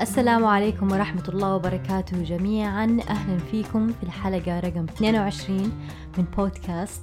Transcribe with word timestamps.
السلام 0.00 0.44
عليكم 0.44 0.92
ورحمة 0.92 1.22
الله 1.28 1.54
وبركاته 1.54 2.22
جميعا. 2.22 2.98
أهلا 3.08 3.38
فيكم 3.38 3.86
في 3.86 4.02
الحلقة 4.02 4.60
رقم 4.60 4.84
22 4.84 5.72
من 6.18 6.24
بودكاست 6.36 7.02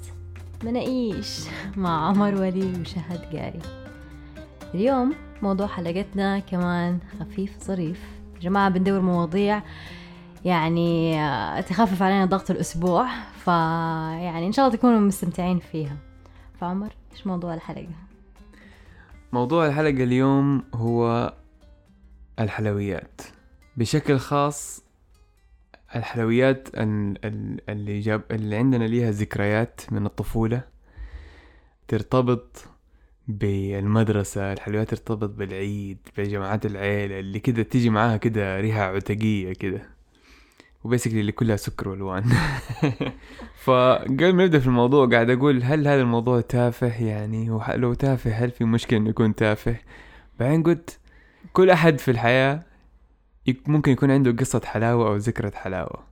مناقيش 0.64 1.40
مع 1.78 2.08
عمر 2.08 2.36
ولي 2.36 2.82
وشهد 2.82 3.36
قاري. 3.36 3.60
اليوم 4.74 5.14
موضوع 5.42 5.68
حلقتنا 5.68 6.40
كمان 6.40 7.00
خفيف 7.20 7.64
ظريف. 7.64 8.02
جماعة 8.42 8.70
بندور 8.70 9.02
مواضيع 9.02 9.62
يعني 10.46 11.20
آه، 11.20 11.62
تخفف 11.62 12.02
علينا 12.02 12.26
ضغط 12.26 12.52
الأسبوع 12.52 13.08
فيعني 13.46 14.48
إن 14.48 14.52
شاء 14.52 14.66
الله 14.66 14.78
تكونوا 14.78 15.00
مستمتعين 15.00 15.60
فيها. 15.60 15.98
فعمر 16.62 16.90
إيش 17.12 17.28
موضوع 17.28 17.54
الحلقة؟ 17.54 17.88
موضوع 19.34 19.68
الحلقة 19.68 20.04
اليوم 20.04 20.64
هو 20.76 21.34
الحلويات. 22.40 23.22
بشكل 23.78 24.18
خاص 24.20 24.84
الحلويات 25.96 26.68
ال- 26.78 27.26
ال- 27.26 27.62
اللي 27.70 28.00
جاب 28.00 28.22
اللي 28.32 28.56
عندنا 28.56 28.84
ليها 28.84 29.12
ذكريات 29.12 29.82
من 29.92 30.06
الطفولة. 30.06 30.62
ترتبط 31.88 32.66
بالمدرسة 33.28 34.54
الحلويات 34.54 34.90
ترتبط 34.90 35.30
بالعيد 35.30 35.98
بجماعات 36.18 36.66
العيلة 36.66 37.20
اللي 37.20 37.40
كده 37.40 37.64
تيجي 37.64 37.90
معاها 37.90 38.18
كده 38.18 38.60
ريحة 38.60 38.82
عتقية 38.82 39.54
كده. 39.54 39.82
وبيسكلي 40.84 41.20
اللي 41.22 41.32
كلها 41.32 41.56
سكر 41.56 41.90
والوان. 41.90 42.24
فقبل 43.64 44.34
ما 44.34 44.46
نبدأ 44.46 44.60
في 44.60 44.68
الموضوع 44.68 45.08
قاعد 45.08 45.30
أقول 45.30 45.64
هل 45.64 45.88
هذا 45.88 46.02
الموضوع 46.02 46.42
تافه 46.42 47.04
يعني؟ 47.06 47.50
لو 47.76 47.94
تافه 47.94 48.32
هل 48.32 48.52
في 48.52 48.64
مشكلة 48.66 49.00
إنه 49.00 49.10
يكون 49.10 49.36
تافه؟ 49.36 49.76
بعدين 50.40 50.64
قلت 50.64 51.00
كل 51.54 51.70
أحد 51.70 52.00
في 52.00 52.12
الحياة 52.12 52.64
يك- 53.48 53.70
ممكن 53.70 53.92
يكون 53.92 54.12
عنده 54.12 54.32
قصة 54.32 54.62
حلاوة 54.66 55.08
أو 55.08 55.16
ذكرى 55.16 55.52
حلاوة 55.52 56.04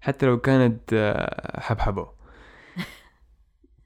حتى 0.00 0.26
لو 0.26 0.38
كانت 0.40 0.80
آه، 0.92 1.60
حبحبة. 1.60 2.08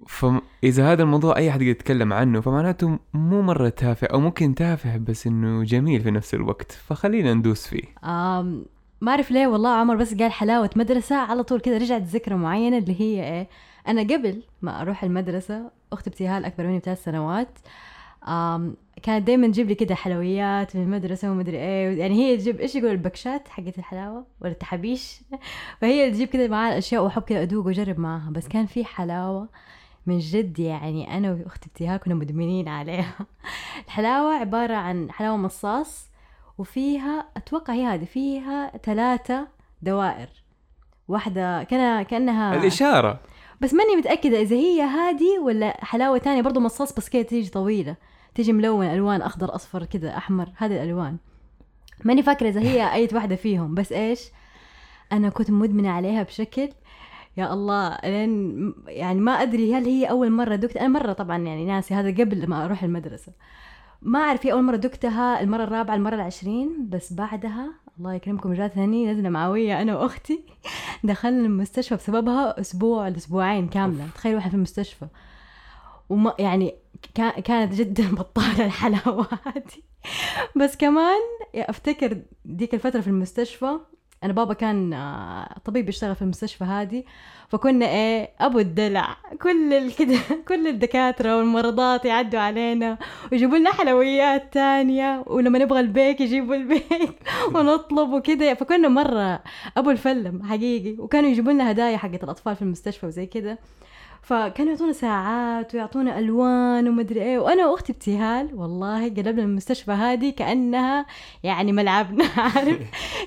فإذا 0.08 0.92
هذا 0.92 1.02
الموضوع 1.02 1.36
أي 1.36 1.50
أحد 1.50 1.62
يتكلم 1.62 2.12
عنه 2.12 2.40
فمعناته 2.40 2.98
مو 3.14 3.42
مرة 3.42 3.68
تافه 3.68 4.06
أو 4.06 4.20
ممكن 4.20 4.54
تافه 4.54 4.96
بس 4.96 5.26
إنه 5.26 5.64
جميل 5.64 6.00
في 6.00 6.10
نفس 6.10 6.34
الوقت. 6.34 6.72
فخلينا 6.72 7.34
ندوس 7.34 7.66
فيه. 7.66 7.82
آم 8.04 8.64
ما 9.00 9.10
أعرف 9.10 9.30
ليه 9.30 9.46
والله 9.46 9.70
عمر 9.70 9.96
بس 9.96 10.14
قال 10.14 10.32
حلاوة 10.32 10.70
مدرسة 10.76 11.16
على 11.16 11.42
طول 11.42 11.60
كده 11.60 11.76
رجعت 11.76 12.02
ذكرى 12.02 12.34
معينة 12.34 12.78
اللي 12.78 13.00
هي 13.00 13.24
إيه؟ 13.24 13.48
أنا 13.88 14.02
قبل 14.02 14.42
ما 14.62 14.80
أروح 14.82 15.04
المدرسة 15.04 15.70
أختي 15.92 16.10
ابتهال 16.10 16.44
أكبر 16.44 16.66
مني 16.66 16.78
بثلاث 16.78 17.04
سنوات. 17.04 17.58
كانت 19.02 19.26
دايما 19.26 19.46
تجيب 19.46 19.68
لي 19.68 19.74
كده 19.74 19.94
حلويات 19.94 20.76
من 20.76 20.82
المدرسة 20.82 21.30
ومدري 21.30 21.56
إيه 21.56 21.98
يعني 21.98 22.14
هي 22.14 22.36
تجيب 22.36 22.60
إيش 22.60 22.74
يقول 22.74 22.90
البكشات 22.90 23.48
حقت 23.48 23.78
الحلاوة 23.78 24.26
ولا 24.40 24.52
التحابيش 24.52 25.20
فهي 25.80 26.10
تجيب 26.10 26.28
كده 26.28 26.48
معاها 26.48 26.72
الأشياء 26.72 27.04
وأحب 27.04 27.22
كده 27.22 27.42
أدوق 27.42 27.66
وأجرب 27.66 27.98
معاها. 27.98 28.30
بس 28.30 28.48
كان 28.48 28.66
في 28.66 28.84
حلاوة 28.84 29.48
من 30.06 30.18
جد 30.18 30.58
يعني 30.58 31.16
أنا 31.16 31.32
وأختي 31.32 31.66
ابتهال 31.68 32.00
كنا 32.00 32.14
مدمنين 32.14 32.68
عليها. 32.68 33.14
الحلاوة 33.86 34.34
عبارة 34.34 34.74
عن 34.74 35.10
حلاوة 35.10 35.36
مصاص 35.36 36.10
وفيها 36.58 37.26
أتوقع 37.36 37.74
هي 37.74 37.84
هذه 37.84 38.04
فيها 38.04 38.72
ثلاثة 38.84 39.48
دوائر. 39.82 40.28
واحدة 41.08 41.62
كان 41.62 42.02
كأنها 42.02 42.54
الإشارة. 42.54 43.20
بس 43.60 43.74
ماني 43.74 43.96
متأكدة 43.96 44.40
إذا 44.40 44.56
هي 44.56 44.82
هذه 44.82 45.38
ولا 45.44 45.84
حلاوة 45.84 46.18
تانية 46.18 46.42
برضو 46.42 46.60
مصاص 46.60 46.92
بس 46.94 47.08
كده 47.08 47.22
تيجي 47.22 47.50
طويلة. 47.50 47.96
تيجي 48.34 48.52
ملونة 48.52 48.94
ألوان 48.94 49.22
أخضر 49.22 49.54
أصفر 49.54 49.84
كده 49.84 50.16
أحمر 50.16 50.48
هذه 50.56 50.72
الألوان. 50.82 51.16
ماني 52.04 52.22
فاكرة 52.22 52.48
إذا 52.48 52.60
هي 52.60 52.92
أي 52.92 53.08
واحدة 53.12 53.36
فيهم 53.36 53.74
بس 53.74 53.92
إيش؟ 53.92 54.30
أنا 55.12 55.28
كنت 55.28 55.50
مدمنة 55.50 55.90
عليها 55.90 56.22
بشكل 56.22 56.68
يا 57.36 57.52
الله 57.52 57.98
لين 58.04 58.74
يعني 58.86 59.20
ما 59.20 59.32
أدري 59.32 59.74
هل 59.74 59.84
هي 59.84 60.10
أول 60.10 60.30
مرة 60.30 60.56
دكت 60.56 60.76
أنا 60.76 60.88
مرة 60.88 61.12
طبعا 61.12 61.38
يعني 61.38 61.64
ناسي 61.64 61.94
هذا 61.94 62.10
قبل 62.10 62.48
ما 62.48 62.64
أروح 62.64 62.82
المدرسة. 62.82 63.32
ما 64.02 64.20
أعرف 64.20 64.46
هي 64.46 64.52
أول 64.52 64.62
مرة 64.62 64.76
دكتها 64.76 65.40
المرة 65.40 65.64
الرابعة 65.64 65.94
المرة 65.94 66.14
العشرين 66.14 66.88
بس 66.88 67.12
بعدها 67.12 67.72
الله 67.98 68.14
يكرمكم 68.14 68.52
جات 68.52 68.72
ثاني 68.72 69.12
نزلة 69.12 69.28
معوية 69.28 69.82
أنا 69.82 69.96
وأختي. 69.98 70.44
دخلنا 71.04 71.46
المستشفى 71.46 71.94
بسببها 71.94 72.60
أسبوع 72.60 73.08
لأسبوعين 73.08 73.68
كاملة. 73.68 74.06
تخيلوا 74.14 74.38
إحنا 74.38 74.50
في 74.50 74.56
المستشفى. 74.56 75.06
وما 76.08 76.34
يعني 76.38 76.74
كانت 77.44 77.74
جدا 77.74 78.14
بطالة 78.14 78.64
الحلاوة 78.66 79.28
هذه 79.46 79.82
بس 80.56 80.76
كمان 80.76 81.20
أفتكر 81.54 82.18
ديك 82.44 82.74
الفترة 82.74 83.00
في 83.00 83.08
المستشفى 83.08 83.78
أنا 84.24 84.32
بابا 84.32 84.54
كان 84.54 84.92
آه، 84.92 85.58
طبيب 85.64 85.88
يشتغل 85.88 86.14
في 86.14 86.22
المستشفى 86.22 86.64
هذه 86.64 87.04
فكنا 87.48 87.86
إيه 87.86 88.30
أبو 88.40 88.58
الدلع. 88.58 89.16
كل 89.42 89.82
كده 89.98 90.18
كل 90.48 90.68
الدكاترة 90.68 91.36
والمرضات 91.38 92.04
يعدوا 92.04 92.40
علينا 92.40 92.98
ويجيبوا 93.32 93.58
لنا 93.58 93.72
حلويات 93.72 94.52
تانية 94.52 95.24
ولما 95.26 95.58
نبغى 95.58 95.80
البيك 95.80 96.20
يجيبوا 96.20 96.54
البيك 96.54 97.18
ونطلب 97.54 98.12
وكده. 98.12 98.54
فكنا 98.54 98.88
مرة 98.88 99.42
أبو 99.76 99.90
الفلم 99.90 100.42
حقيقي 100.42 100.96
وكانوا 100.98 101.30
يجيبوا 101.30 101.52
لنا 101.52 101.70
هدايا 101.70 101.96
حقت 101.96 102.24
الأطفال 102.24 102.56
في 102.56 102.62
المستشفى 102.62 103.06
وزي 103.06 103.26
كده. 103.26 103.58
فكانوا 104.22 104.72
يعطونا 104.72 104.92
ساعات 104.92 105.74
ويعطونا 105.74 106.18
ألوان 106.18 106.88
ومدري 106.88 107.22
إيه. 107.22 107.38
وأنا 107.38 107.66
وأختي 107.66 107.92
ابتهال 107.92 108.54
والله 108.54 109.04
قلبنا 109.08 109.42
المستشفى 109.42 109.90
هذه 109.90 110.30
كأنها 110.30 111.06
يعني 111.42 111.72
ملعبنا 111.72 112.24
عارف؟ 112.36 112.78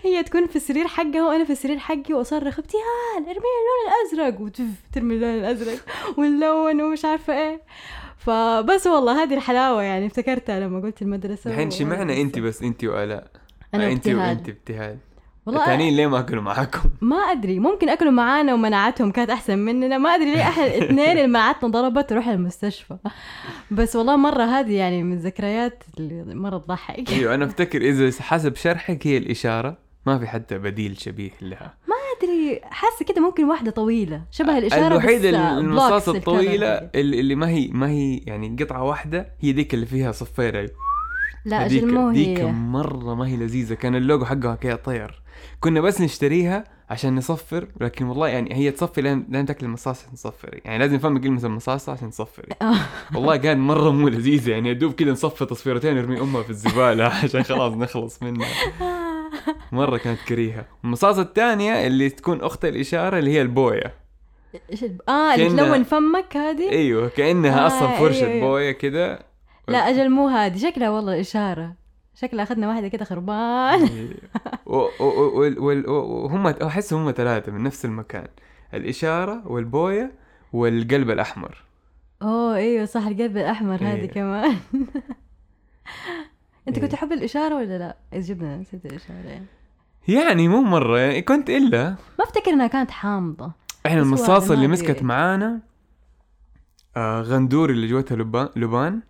هي 0.03 0.23
تكون 0.23 0.47
في 0.47 0.55
السرير 0.55 0.87
حقها 0.87 1.27
وأنا 1.27 1.43
في 1.45 1.51
السرير 1.51 1.77
حقي 1.77 2.13
وأصرخ 2.13 2.59
ابتهال 2.59 3.17
ارمي 3.17 3.29
اللون 3.35 3.85
الأزرق. 3.87 4.41
وتف 4.41 4.65
ترمي 4.93 5.15
اللون 5.15 5.29
الأزرق 5.29 5.79
ونلون 6.17 6.81
ومش 6.81 7.05
عارفة 7.05 7.33
إيه. 7.33 7.61
فبس 8.17 8.87
والله 8.87 9.23
هذه 9.23 9.33
الحلاوة 9.33 9.83
يعني 9.83 10.05
افتكرتها 10.05 10.59
لما 10.59 10.79
قلت 10.79 11.01
المدرسة 11.01 11.51
الحين 11.51 11.71
شمعنا 11.71 12.13
انت 12.13 12.39
بس 12.39 12.61
انت 12.61 12.83
وآلاء 12.83 13.27
أنا 13.73 13.91
انت. 13.91 14.07
وانت 14.07 14.49
ابتهال. 14.49 14.97
والله 15.45 15.61
الثانيين 15.61 15.95
ليه 15.95 16.07
ما 16.07 16.19
أكلوا 16.19 16.43
معاكم؟ 16.43 16.89
ما 17.01 17.15
أدري 17.15 17.59
ممكن 17.59 17.89
أكلوا 17.89 18.11
معانا 18.11 18.53
ومناعتهم 18.53 19.11
كانت 19.11 19.29
أحسن 19.29 19.59
مننا. 19.59 19.97
ما 19.97 20.09
أدري 20.09 20.33
ليه 20.33 20.41
إحنا 20.41 20.65
الاثنين 20.65 21.11
اللي 21.17 21.27
مناعتنا 21.27 21.69
ضربت 21.69 22.11
ونروح 22.11 22.27
المستشفى. 22.27 22.97
بس 23.71 23.95
والله 23.95 24.15
مرة 24.15 24.43
هذه 24.43 24.73
يعني 24.73 25.03
من 25.03 25.13
الذكريات 25.13 25.83
اللي 25.99 26.35
مرة 26.35 26.57
تضحك. 26.57 27.11
أيوه 27.11 27.35
أنا 27.35 27.45
أفتكر 27.49 27.81
إذا 27.81 28.11
حسب 28.21 28.55
شرحك 28.55 29.07
هي 29.07 29.17
الإشارة. 29.17 29.77
ما 30.05 30.19
في 30.19 30.27
حتى 30.27 30.57
بديل 30.57 30.97
شبيه 31.01 31.31
لها. 31.41 31.73
ما 31.87 31.95
أدري 32.17 32.61
حاسة 32.63 33.05
كده 33.05 33.21
ممكن 33.21 33.43
واحدة 33.45 33.71
طويلة. 33.71 34.21
شبه 34.31 34.57
الإشارة 34.57 34.87
الوحيدة 34.87 35.57
المصاصة 35.57 36.17
الطويلة 36.17 36.89
اللي 36.95 37.35
ما 37.35 37.49
هي 37.49 37.67
ما 37.67 37.89
هي 37.89 38.17
يعني 38.17 38.55
قطعة 38.59 38.83
واحدة 38.83 39.27
هي 39.39 39.51
ذيك 39.51 39.73
اللي 39.73 39.85
فيها 39.85 40.11
صفيرة. 40.11 40.69
لا 41.45 41.65
أجل 41.65 41.93
مو 41.93 42.11
ديك 42.11 42.39
هي. 42.39 42.51
مرة 42.51 43.15
ما 43.15 43.27
هي 43.27 43.35
لذيذة. 43.37 43.73
كان 43.73 43.95
اللوجو 43.95 44.25
حقها 44.25 44.55
كذا 44.55 44.75
طير 44.75 45.21
كنا 45.59 45.81
بس 45.81 46.01
نشتريها 46.01 46.63
عشان 46.89 47.15
نصفر 47.15 47.67
لكن 47.81 48.05
والله 48.05 48.27
يعني 48.27 48.55
هي 48.55 48.71
تصفي 48.71 49.01
لين 49.01 49.25
لين 49.29 49.45
تاكل 49.45 49.65
المصاص 49.65 50.01
عشان 50.03 50.13
تصفري 50.13 50.61
يعني 50.65 50.77
لازم 50.77 50.95
نفهم 50.95 51.17
كلمة 51.17 51.45
المصاصة 51.45 51.91
عشان 51.91 52.09
تصفري 52.09 52.47
آه. 52.61 52.75
والله 53.15 53.35
كان 53.35 53.59
مرة 53.59 53.89
مو 53.91 54.07
لذيذة. 54.09 54.51
يعني 54.51 54.69
يدوب 54.69 54.93
كذا 54.93 55.11
نصفي 55.11 55.45
تصفيرتين 55.45 55.95
نرمي 55.95 56.21
أمها 56.21 56.43
في 56.43 56.49
الزبالة 56.49 57.05
عشان 57.23 57.43
خلاص 57.43 57.73
نخلص 57.73 58.23
منها. 58.23 58.47
مرة 59.71 59.97
كانت 59.97 60.19
كريهة. 60.27 60.65
المصاصة 60.83 61.21
الثانية 61.21 61.87
اللي 61.87 62.09
تكون 62.09 62.41
أخت 62.41 62.65
الإشارة 62.65 63.19
اللي 63.19 63.31
هي 63.31 63.41
البوية. 63.41 63.93
إيش 64.71 64.85
آه 65.09 65.35
اللي 65.35 65.49
تلون 65.49 65.83
فمك 65.83 66.37
هذه؟ 66.37 66.69
أيوه 66.69 67.07
كأنها 67.09 67.63
آه، 67.63 67.67
أصلا 67.67 67.87
فرشة 67.97 68.19
أيوة، 68.25 68.31
أيوة. 68.33 68.47
بوية 68.47 68.71
كذا 68.71 69.19
لا 69.67 69.77
أجل 69.77 70.09
مو 70.09 70.27
هذه. 70.27 70.57
شكلها 70.57 70.89
والله 70.89 71.19
إشارة. 71.21 71.73
شكلها 72.15 72.43
أخذنا 72.43 72.67
واحدة 72.67 72.87
كده 72.87 73.05
خربان. 73.05 74.09
وال- 74.65 75.89
وهم 75.89 76.47
أحس 76.47 76.93
هم 76.93 77.11
ثلاثة 77.11 77.51
من 77.51 77.63
نفس 77.63 77.85
المكان. 77.85 78.27
الإشارة 78.73 79.41
والبوية 79.47 80.11
والقلب 80.53 81.09
الأحمر. 81.09 81.63
أوه 82.21 82.55
إيوه 82.55 82.85
صح 82.85 83.05
القلب 83.05 83.37
الأحمر 83.37 83.75
هذه 83.75 83.95
إيه. 83.95 84.09
كمان. 84.11 84.55
أنت 86.67 86.75
كنت 86.75 86.83
إيه. 86.83 86.89
تحب 86.91 87.11
الإشارة 87.11 87.55
ولا 87.55 87.77
لا؟ 87.77 87.95
جبنا 88.19 88.57
نسيت 88.57 88.85
الإشارة. 88.85 89.17
يعني. 89.27 89.45
يعني 90.07 90.47
مو 90.47 90.61
مرة 90.61 90.99
يعني 90.99 91.21
كنت 91.21 91.49
إلا. 91.49 91.89
ما 92.19 92.25
أفتكر 92.25 92.51
إنها 92.51 92.67
كانت 92.67 92.91
حامضة. 92.91 93.51
إحنا 93.85 94.01
المصاصة 94.01 94.53
اللي 94.53 94.67
مسكت. 94.67 95.03
معانا 95.03 95.59
آه 96.97 97.21
غندور 97.21 97.69
اللي 97.69 97.87
جوتها 97.87 98.15
لبان 98.15 98.49
لبان. 98.55 99.01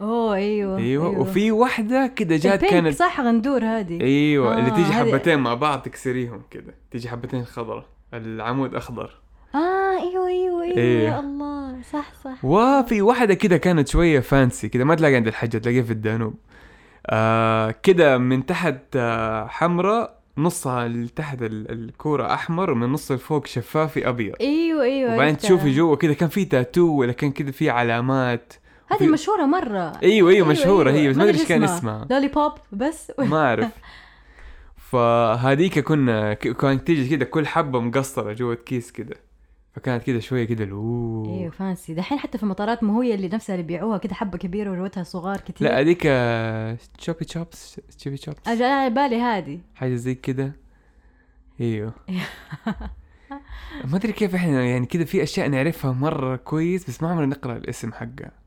أوه 0.00 0.34
أيوه 0.34 0.78
أيوه, 0.78 1.08
أيوة. 1.10 1.18
وفي 1.20 1.52
واحدة 1.52 2.06
كده 2.16 2.36
جات 2.36 2.64
كانت 2.64 2.94
صح 2.96 3.20
غندور 3.20 3.64
هذه. 3.64 4.00
أيوه 4.00 4.58
اللي 4.58 4.70
آه، 4.70 4.74
تيجي 4.76 4.88
هذه- 4.92 5.10
حبتين 5.12 5.38
مع 5.38 5.54
بعض 5.54 5.82
تكسريهم 5.82 6.42
كده. 6.50 6.74
تيجي 6.90 7.08
حبتين 7.08 7.44
خضرة. 7.44 7.86
العمود 8.14 8.74
أخضر. 8.74 9.10
آه 9.54 9.58
أيوه 10.02 10.26
أيوه 10.28 10.62
أيوه 10.62 10.76
إيه. 10.76 11.08
يا 11.08 11.20
الله. 11.20 11.76
صح 11.92 12.12
صح. 12.24 12.44
وفي 12.44 13.02
واحدة 13.02 13.34
كده 13.34 13.56
كانت 13.56 13.88
شوية 13.88 14.20
فانسي 14.20 14.68
كده 14.68 14.84
ما 14.84 14.94
تلاقي 14.94 15.14
عند 15.14 15.26
الحجة 15.26 15.58
تلاقيها 15.58 15.82
في 15.82 15.90
الدانوب. 15.92 16.34
آه 17.06 17.74
كده 17.82 18.18
من 18.18 18.46
تحت 18.46 18.78
آه 18.96 19.46
حمراء 19.46 20.18
نصها 20.38 20.86
اللي 20.86 21.08
تحت 21.08 21.42
ال- 21.42 21.70
الكورة 21.70 22.34
أحمر 22.34 22.70
ومن 22.70 22.92
نص 22.92 23.10
الفوق 23.10 23.46
شفافي 23.46 24.08
أبيض. 24.08 24.34
أيوه 24.40 24.82
أيوه 24.84 25.14
وبعدين. 25.14 25.36
تشوفي 25.36 25.72
جوا 25.72 25.96
كده 25.96 26.14
كان 26.14 26.28
في 26.28 26.44
تاتو 26.44 26.86
ولا 26.86 27.12
كان 27.12 27.30
كده 27.30 27.52
في 27.52 27.70
علامات. 27.70 28.52
هذه 28.90 29.06
مشهورة 29.08 29.44
مرة. 29.44 29.92
أيوه 30.02 30.30
أيوه 30.30 30.48
مشهورة 30.48 30.90
هي 30.90 31.08
بس 31.08 31.16
ما 31.16 31.24
أدري 31.24 31.38
إيش 31.38 31.48
كان 31.48 31.64
اسمها. 31.64 32.06
lollipop 32.10 32.52
بس. 32.72 33.12
ما 33.18 33.46
أعرف. 33.46 33.70
فهذيك 34.76 35.78
كنا 35.78 36.34
كانت 36.34 36.86
تيجي 36.86 37.08
كده 37.08 37.24
كل 37.24 37.46
حبة 37.46 37.80
مقصرة 37.80 38.32
جوة 38.32 38.54
كيس 38.54 38.90
كده. 38.90 39.16
فكانت 39.72 40.02
كده 40.02 40.20
شوية 40.20 40.44
كده 40.44 40.70
أوه. 40.70 41.38
أيوه 41.38 41.50
fancy. 41.50 41.94
دحين 41.94 42.18
حتى 42.18 42.38
في 42.38 42.44
المطارات 42.44 42.82
مو 42.82 43.00
هي 43.00 43.14
اللي 43.14 43.28
نفسها 43.28 43.54
اللي 43.54 43.66
بيبيعوها 43.66 43.98
كده 43.98 44.14
حبة 44.14 44.38
كبيرة 44.38 44.70
وجوتها 44.70 45.02
صغار 45.02 45.36
كتير. 45.36 45.68
لا 45.68 45.80
هذيك 45.80 46.02
تشوبي 46.98 47.24
تشوبس 47.24 47.80
تشوبي 47.98 48.16
تشوبس 48.16 48.38
اجى 48.48 48.64
على 48.64 48.90
بالي 48.90 49.20
هذه. 49.20 49.60
حاجة 49.74 49.94
زي 49.94 50.14
كده. 50.14 50.52
أيوه. 51.60 51.92
ما 53.90 53.96
أدري 53.96 54.12
كيف 54.12 54.34
إحنا 54.34 54.64
يعني 54.64 54.86
كده 54.86 55.04
في 55.04 55.22
أشياء 55.22 55.48
نعرفها 55.48 55.92
مرة 55.92 56.36
كويس 56.36 56.90
بس 56.90 57.02
ما 57.02 57.08
عمرنا 57.10 57.26
نقرأ 57.26 57.56
الاسم 57.56 57.92
حقها. 57.92 58.43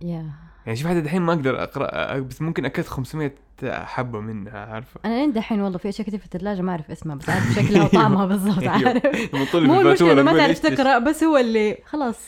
يا 0.00 0.30
يعني 0.66 0.78
شوف 0.78 0.86
هذا 0.86 1.00
دحين 1.00 1.22
ما 1.22 1.32
أقدر 1.32 1.62
أقرأ 1.62 2.18
بس 2.18 2.42
ممكن 2.42 2.64
اكلت 2.64 2.86
500 2.86 3.32
حبة 3.64 4.20
منها 4.20 4.58
عارفة 4.58 5.00
أنا 5.04 5.20
عندي 5.20 5.38
دحين 5.38 5.60
والله 5.60 5.78
في 5.78 5.88
أشياء 5.88 6.06
كثير 6.06 6.18
في 6.18 6.24
الثلاجة 6.24 6.62
ما 6.62 6.70
أعرف 6.70 6.90
اسمها 6.90 7.16
بس 7.16 7.30
عارف 7.30 7.54
شكلها 7.54 7.84
وطعمها 7.84 8.26
بالضبط 8.36 8.58
أيوه. 8.58 8.88
عارف 8.88 9.56
مو 9.56 9.80
المشكلة 9.80 10.22
ما 10.22 10.36
تعرف؟ 10.36 10.58
تقرأ 10.58 10.98
بس 10.98 11.24
هو 11.24 11.36
اللي 11.36 11.78
خلاص 11.86 12.18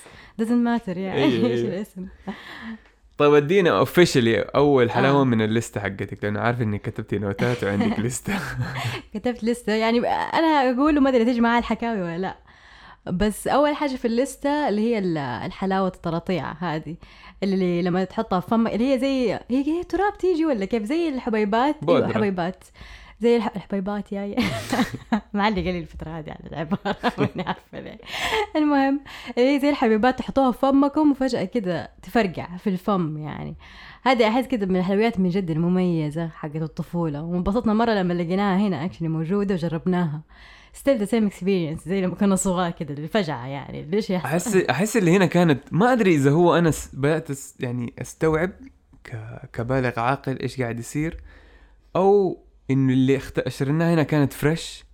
doesn't 0.43 0.45
matter 0.67 0.97
يعني 0.97 1.25
أيوه، 1.25 1.47
إيش 1.51 1.61
أيوه. 1.61 1.75
الاسم 1.75 2.07
طيب 3.19 3.35
ادينا 3.35 3.79
officially 3.79 4.41
أول 4.41 4.91
حلاوة 4.91 5.21
آه. 5.21 5.25
من 5.25 5.43
الليستة 5.43 5.81
حقتك 5.81 6.25
لأنه 6.25 6.41
عارف 6.41 6.63
انك 6.63 6.83
كتبتي 6.83 7.19
نوتات 7.19 7.65
وعندك 7.65 8.01
لستة 8.07 8.35
كتبت 9.15 9.45
لستة 9.45 9.73
يعني 9.73 9.99
أنا 10.09 10.71
أقول 10.71 11.01
ما 11.01 11.11
أدري 11.11 11.25
تجي 11.25 11.41
معاه 11.41 11.59
الحكاوي 11.59 12.03
ولا 12.03 12.19
لأ 12.19 12.37
بس 13.11 13.49
أول 13.49 13.75
حاجة 13.77 13.97
في 13.97 14.05
الليستة 14.05 14.69
اللي 14.69 14.81
هي 14.81 14.99
ال- 14.99 15.19
الحلاوة 15.19 15.89
الطراطيع 15.89 16.53
هذه 16.53 16.97
اللي 17.43 17.83
لما 17.83 18.05
تحطها 18.05 18.41
في 18.41 18.49
فمك 18.49 18.73
اللي 18.75 18.95
هي 18.95 18.99
زي 18.99 19.33
هي, 19.33 19.41
هي 19.51 19.85
تراب 19.85 20.19
تيجي 20.19 20.47
ولا 20.47 20.65
كيف؟ 20.65 20.83
زي 20.83 21.09
الحبيبات. 21.09 21.77
بودرة. 21.85 21.97
أيوه 22.05 22.15
حبيبات. 22.15 22.65
زي 23.21 23.37
الح- 23.37 23.53
الحبيبات 23.57 24.13
ياي 24.13 24.37
معلق 25.35 25.59
لي 25.59 25.79
الفترة 25.79 26.11
هذه 26.11 26.31
على 26.31 26.51
العبارة 26.51 26.97
ماني 27.19 27.43
عارفة 27.49 27.81
ليه. 27.81 27.99
المهم 28.57 29.01
اللي 29.39 29.55
هي 29.57 29.61
زي 29.61 29.71
الحبيبات 29.71 30.19
تحطوها 30.19 30.51
في 30.53 30.59
فمكم 30.59 31.11
وفجأة 31.11 31.45
كده 31.45 31.91
تفرقع 32.03 32.57
في 32.57 32.71
الفم 32.71 33.17
يعني. 33.19 33.55
هذه 34.03 34.29
أحس 34.29 34.47
كده 34.47 34.67
من 34.67 34.77
الحلويات 34.77 35.21
من 35.21 35.29
جد 35.29 35.51
المميزة 35.51 36.29
حقت 36.29 36.57
الطفولة 36.57 37.23
وانبسطنا 37.23 37.75
مرة 37.75 37.91
لما 37.91 38.13
لقيناها 38.15 38.59
هنا 38.59 38.85
actually 38.85 39.09
موجودة 39.09 39.55
وجربناها. 39.55 40.21
still 40.73 40.99
the 40.99 41.05
same 41.05 41.27
experience 41.27 41.89
زي 41.89 42.01
لما 42.01 42.15
كنا 42.15 42.37
صغار 42.37 42.71
كده 42.71 42.95
الفجعة 42.95 43.47
يعني 43.47 43.83
ليش 43.83 44.11
يحصل 44.11 44.29
أحس 44.29 44.57
أحس 44.57 44.97
اللي 44.97 45.17
هنا 45.17 45.27
كانت 45.27 45.61
ما 45.71 45.93
أدري 45.93 46.15
إذا 46.15 46.31
هو 46.31 46.59
أنا 46.59 46.73
بدأت 46.93 47.29
يعني 47.61 47.93
أستوعب 47.99 48.51
ك... 49.05 49.17
كبالغ 49.53 50.01
عاقل 50.01 50.39
إيش 50.39 50.61
قاعد 50.61 50.79
يصير 50.79 51.21
أو 51.97 52.43
انه 52.71 52.93
اللي 52.93 53.17
اخت... 53.17 53.63
هنا 53.63 54.03
كانت 54.03 54.33
fresh 54.33 54.85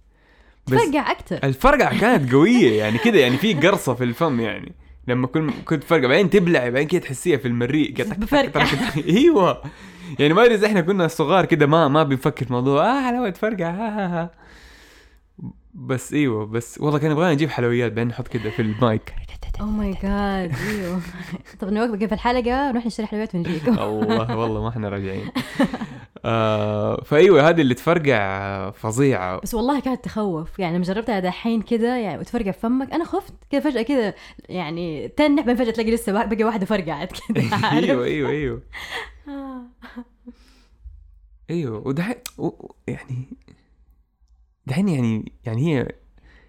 بس 0.67 0.73
تفرقع 0.73 1.11
أكتر. 1.11 1.38
الفرقعة 1.44 2.00
كانت 2.00 2.32
قوية 2.32 2.79
يعني 2.82 2.99
كده 2.99 3.19
يعني 3.19 3.37
في 3.37 3.55
قرصة 3.55 3.94
في 3.94 4.05
الفم 4.05 4.41
يعني. 4.41 4.73
لما 5.09 5.26
كل 5.26 5.50
كنت 5.65 5.82
تفرقع 5.82 6.06
بعدين 6.09 6.31
تبلعي 6.31 6.71
بعدين 6.71 6.88
كده 6.88 7.00
تحسيها 7.00 7.37
في 7.37 7.49
المريء 7.49 7.93
بفرقع. 8.03 8.67
أيوه. 9.09 9.62
يعني 10.19 10.35
ما 10.35 10.43
أدري 10.43 10.55
إذا 10.55 10.67
إحنا 10.67 10.81
كنا 10.81 11.09
صغار 11.09 11.44
كده 11.44 11.67
ما 11.67 11.88
ما 11.88 12.03
بنفكر 12.03 12.47
في 12.47 12.53
موضوع 12.53 12.87
آه 12.87 13.06
حلاوه 13.06 13.31
فرقع 13.31 13.71
ها 13.71 13.88
ها 13.88 14.23
ها. 14.23 14.31
بس 15.75 16.12
إيوه 16.12 16.47
بس 16.47 16.81
والله 16.81 16.99
كان 16.99 17.11
يبغانا 17.11 17.35
نجيب 17.35 17.50
حلويات 17.50 17.93
بعدين 17.93 18.09
نحط 18.09 18.29
كده 18.29 18.50
في 18.50 18.62
المايك. 18.62 19.15
اوه 19.61 19.71
ماي 19.71 19.91
جاد 19.91 20.55
إيوه. 20.69 21.00
طب 21.61 21.73
نوقف 21.73 22.05
في 22.05 22.15
الحلقة 22.15 22.71
نروح 22.71 22.87
نشتري 22.87 23.06
حلويات 23.06 23.35
ونجيكم. 23.35 23.79
الله 23.79 24.37
والله 24.37 24.62
ما 24.62 24.69
إحنا 24.69 24.88
راجعين. 24.88 25.31
آه 26.25 27.03
فإيوه 27.05 27.49
هذه 27.49 27.61
اللي 27.61 27.75
تفرقع 27.75 28.71
فظيعة. 28.71 29.41
بس 29.41 29.55
والله 29.55 29.81
كانت 29.81 30.05
تخوف. 30.05 30.59
يعني 30.59 30.76
لما 30.76 30.85
جربتها 30.85 31.21
دحين 31.21 31.62
كده 31.62 31.97
يعني 31.97 32.19
وتفرقع 32.19 32.50
في 32.50 32.61
فمك. 32.61 32.93
أنا 32.93 33.05
خفت 33.05 33.35
كده 33.50 33.61
فجأة 33.61 33.82
كده 33.82 34.15
يعني 34.49 35.09
تنح 35.09 35.44
بعدين 35.44 35.56
فجأة 35.56 35.71
تلاقي 35.73 35.91
لسه 35.91 36.12
باقي 36.12 36.44
واحدة 36.44 36.67
فرقعت 36.67 37.12
كده 37.29 37.43
عارف؟ 37.67 37.91
إيوه 37.91 38.05
إيوه. 38.05 38.31
أيوه. 38.31 38.62
إيوه 41.50 41.88
ودحين 41.88 42.15
يعني 42.88 43.29
دحين 44.66 44.88
يعني 44.88 45.32
يعني 45.44 45.78
هي 45.78 45.88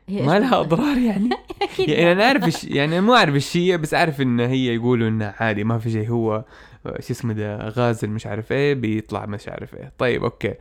هي 0.07 0.21
ما 0.21 0.39
لها؟ 0.39 0.59
أضرار 0.59 0.97
يعني؟ 0.97 1.29
يعني 1.79 2.11
أنا 2.11 2.23
اعرف 2.23 2.63
يعني 2.63 3.01
ما 3.01 3.15
أعرف 3.15 3.35
إيش 3.35 3.57
هي 3.57 3.77
بس 3.77 3.93
أعرف 3.93 4.21
إن 4.21 4.39
هي 4.39 4.75
يقولوا 4.75 5.07
إنه 5.07 5.33
عادي 5.39 5.63
ما 5.63 5.79
في 5.79 5.91
شيء 5.91 6.09
هو 6.09 6.45
شو 6.85 7.13
اسمه 7.13 7.33
ده 7.33 7.69
غازل 7.69 8.09
مش 8.09 8.25
عارف 8.25 8.51
إيه 8.51 8.73
بيطلع 8.73 9.25
مش 9.25 9.47
عارف 9.47 9.75
إيه. 9.75 9.93
طيب 9.97 10.23
okay. 10.23 10.53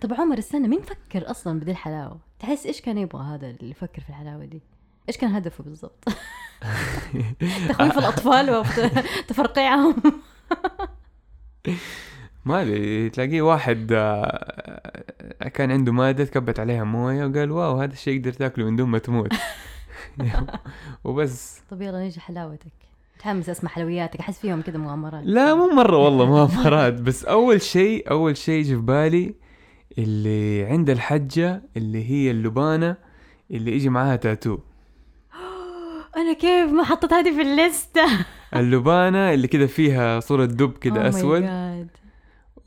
طب 0.00 0.14
عمر 0.14 0.38
استنى 0.38 0.68
مين 0.68 0.80
فكر 0.80 1.30
أصلا 1.30 1.60
بدي 1.60 1.70
الحلاوة؟ 1.70 2.18
تحس 2.38 2.66
إيش 2.66 2.80
كان 2.80 2.98
يبغى 2.98 3.24
هذا 3.24 3.50
اللي 3.50 3.70
يفكر 3.70 4.02
في 4.02 4.08
الحلاوة 4.08 4.44
دي؟ 4.44 4.62
إيش 5.08 5.16
كان 5.16 5.30
هدفه 5.30 5.64
بالضبط؟ 5.64 6.04
تخويف 7.68 7.98
الأطفال 7.98 8.50
وتفرقعهم 8.50 9.96
ما 12.46 12.62
أدري 12.62 13.10
تلاقيه 13.10 13.42
واحد 13.42 13.88
آه، 13.92 15.48
كان 15.54 15.70
عنده 15.70 15.92
مادة 15.92 16.24
كبت 16.24 16.60
عليها 16.60 16.84
موية 16.84 17.26
وقال 17.26 17.50
wow 17.50 17.80
هذا 17.80 17.92
الشيء 17.92 18.16
يقدر 18.16 18.32
تأكله 18.32 18.64
من 18.64 18.76
دون 18.76 18.88
ما 18.88 18.98
تموت. 18.98 19.32
وبس. 21.04 21.60
طب 21.70 21.82
يلا 21.82 21.98
نيجي 22.00 22.20
حلاوتك. 22.20 22.72
متحمس 23.16 23.48
أسمع 23.48 23.70
حلوياتك 23.70 24.20
أحس 24.20 24.38
فيهم 24.38 24.62
كده 24.62 24.78
مغامرات. 24.78 25.22
لا 25.24 25.54
مو 25.54 25.66
مرة 25.74 25.96
والله 25.96 26.26
مغامرات 26.26 26.94
بس 26.94 27.24
أول 27.24 27.62
شيء 27.62 28.10
أول 28.10 28.36
شيء 28.36 28.54
يجي 28.60 28.74
في 28.76 28.82
بالي 28.82 29.34
اللي 29.98 30.64
عند 30.66 30.90
الحجة 30.90 31.62
اللي 31.76 32.10
هي 32.10 32.30
اللبانة 32.30 32.96
اللي 33.50 33.72
يجي 33.72 33.88
معاها 33.88 34.16
تاتو. 34.16 34.58
أنا 36.16 36.32
كيف 36.32 36.70
ما 36.72 36.84
حطيت 36.84 37.12
هذه 37.12 37.34
في 37.36 37.42
الليستة؟ 37.42 38.06
اللبانة 38.56 39.34
اللي 39.34 39.48
كده 39.48 39.66
فيها 39.66 40.20
صورة 40.20 40.44
دب 40.44 40.74
Oh 40.74 40.78
كده 40.78 41.02
my 41.02 41.14
أسود. 41.14 41.42
God. 41.42 42.05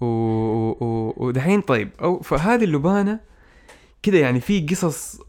و... 0.02 0.06
و... 0.06 1.14
ودحين 1.18 1.62
طيب. 1.62 1.90
أو 2.02 2.20
فهذه 2.20 2.64
اللبانة 2.64 3.20
كده 4.04 4.18
يعني 4.18 4.40
في 4.40 4.66
قصص 4.66 5.22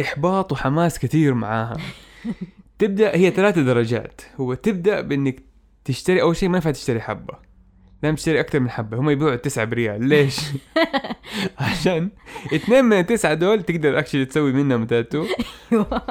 إحباط 0.00 0.52
وحماس 0.52 0.98
كثير 0.98 1.34
معاها. 1.34 1.76
تبدأ 2.78 3.16
هي 3.16 3.30
ثلاثة 3.30 3.62
درجات. 3.62 4.20
هو 4.40 4.54
تبدأ 4.54 5.00
بإنك 5.00 5.42
تشتري 5.84 6.22
أول 6.22 6.36
شيء 6.36 6.48
ما 6.48 6.56
ينفع 6.56 6.70
تشتري 6.70 7.00
حبة. 7.00 7.34
لا 8.02 8.12
تشتري 8.12 8.40
أكثر 8.40 8.60
من 8.60 8.70
حبة. 8.70 8.96
هم 8.96 9.10
يبيعوا 9.10 9.34
التسعة 9.34 9.64
بريال. 9.64 10.04
ليش؟ 10.04 10.40
عشان 11.58 12.10
اثنين 12.54 12.84
من 12.84 12.98
التسعة 12.98 13.34
دول 13.34 13.62
تقدر 13.62 13.98
actually 13.98 14.24
تسوي 14.24 14.52
منهم 14.52 14.86
تاتو 14.86 15.26
أيوه. 15.72 16.02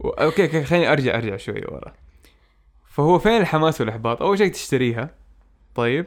و... 0.00 0.08
okay 0.08 0.44
okay 0.44 0.64
خليني 0.64 0.92
أرجع 0.92 1.14
أرجع 1.18 1.36
شوي 1.36 1.64
ورا. 1.68 1.92
فهو 2.86 3.18
فين 3.18 3.40
الحماس 3.40 3.80
والإحباط؟ 3.80 4.22
أول 4.22 4.38
شيء 4.38 4.52
تشتريها. 4.52 5.14
طيب. 5.74 6.06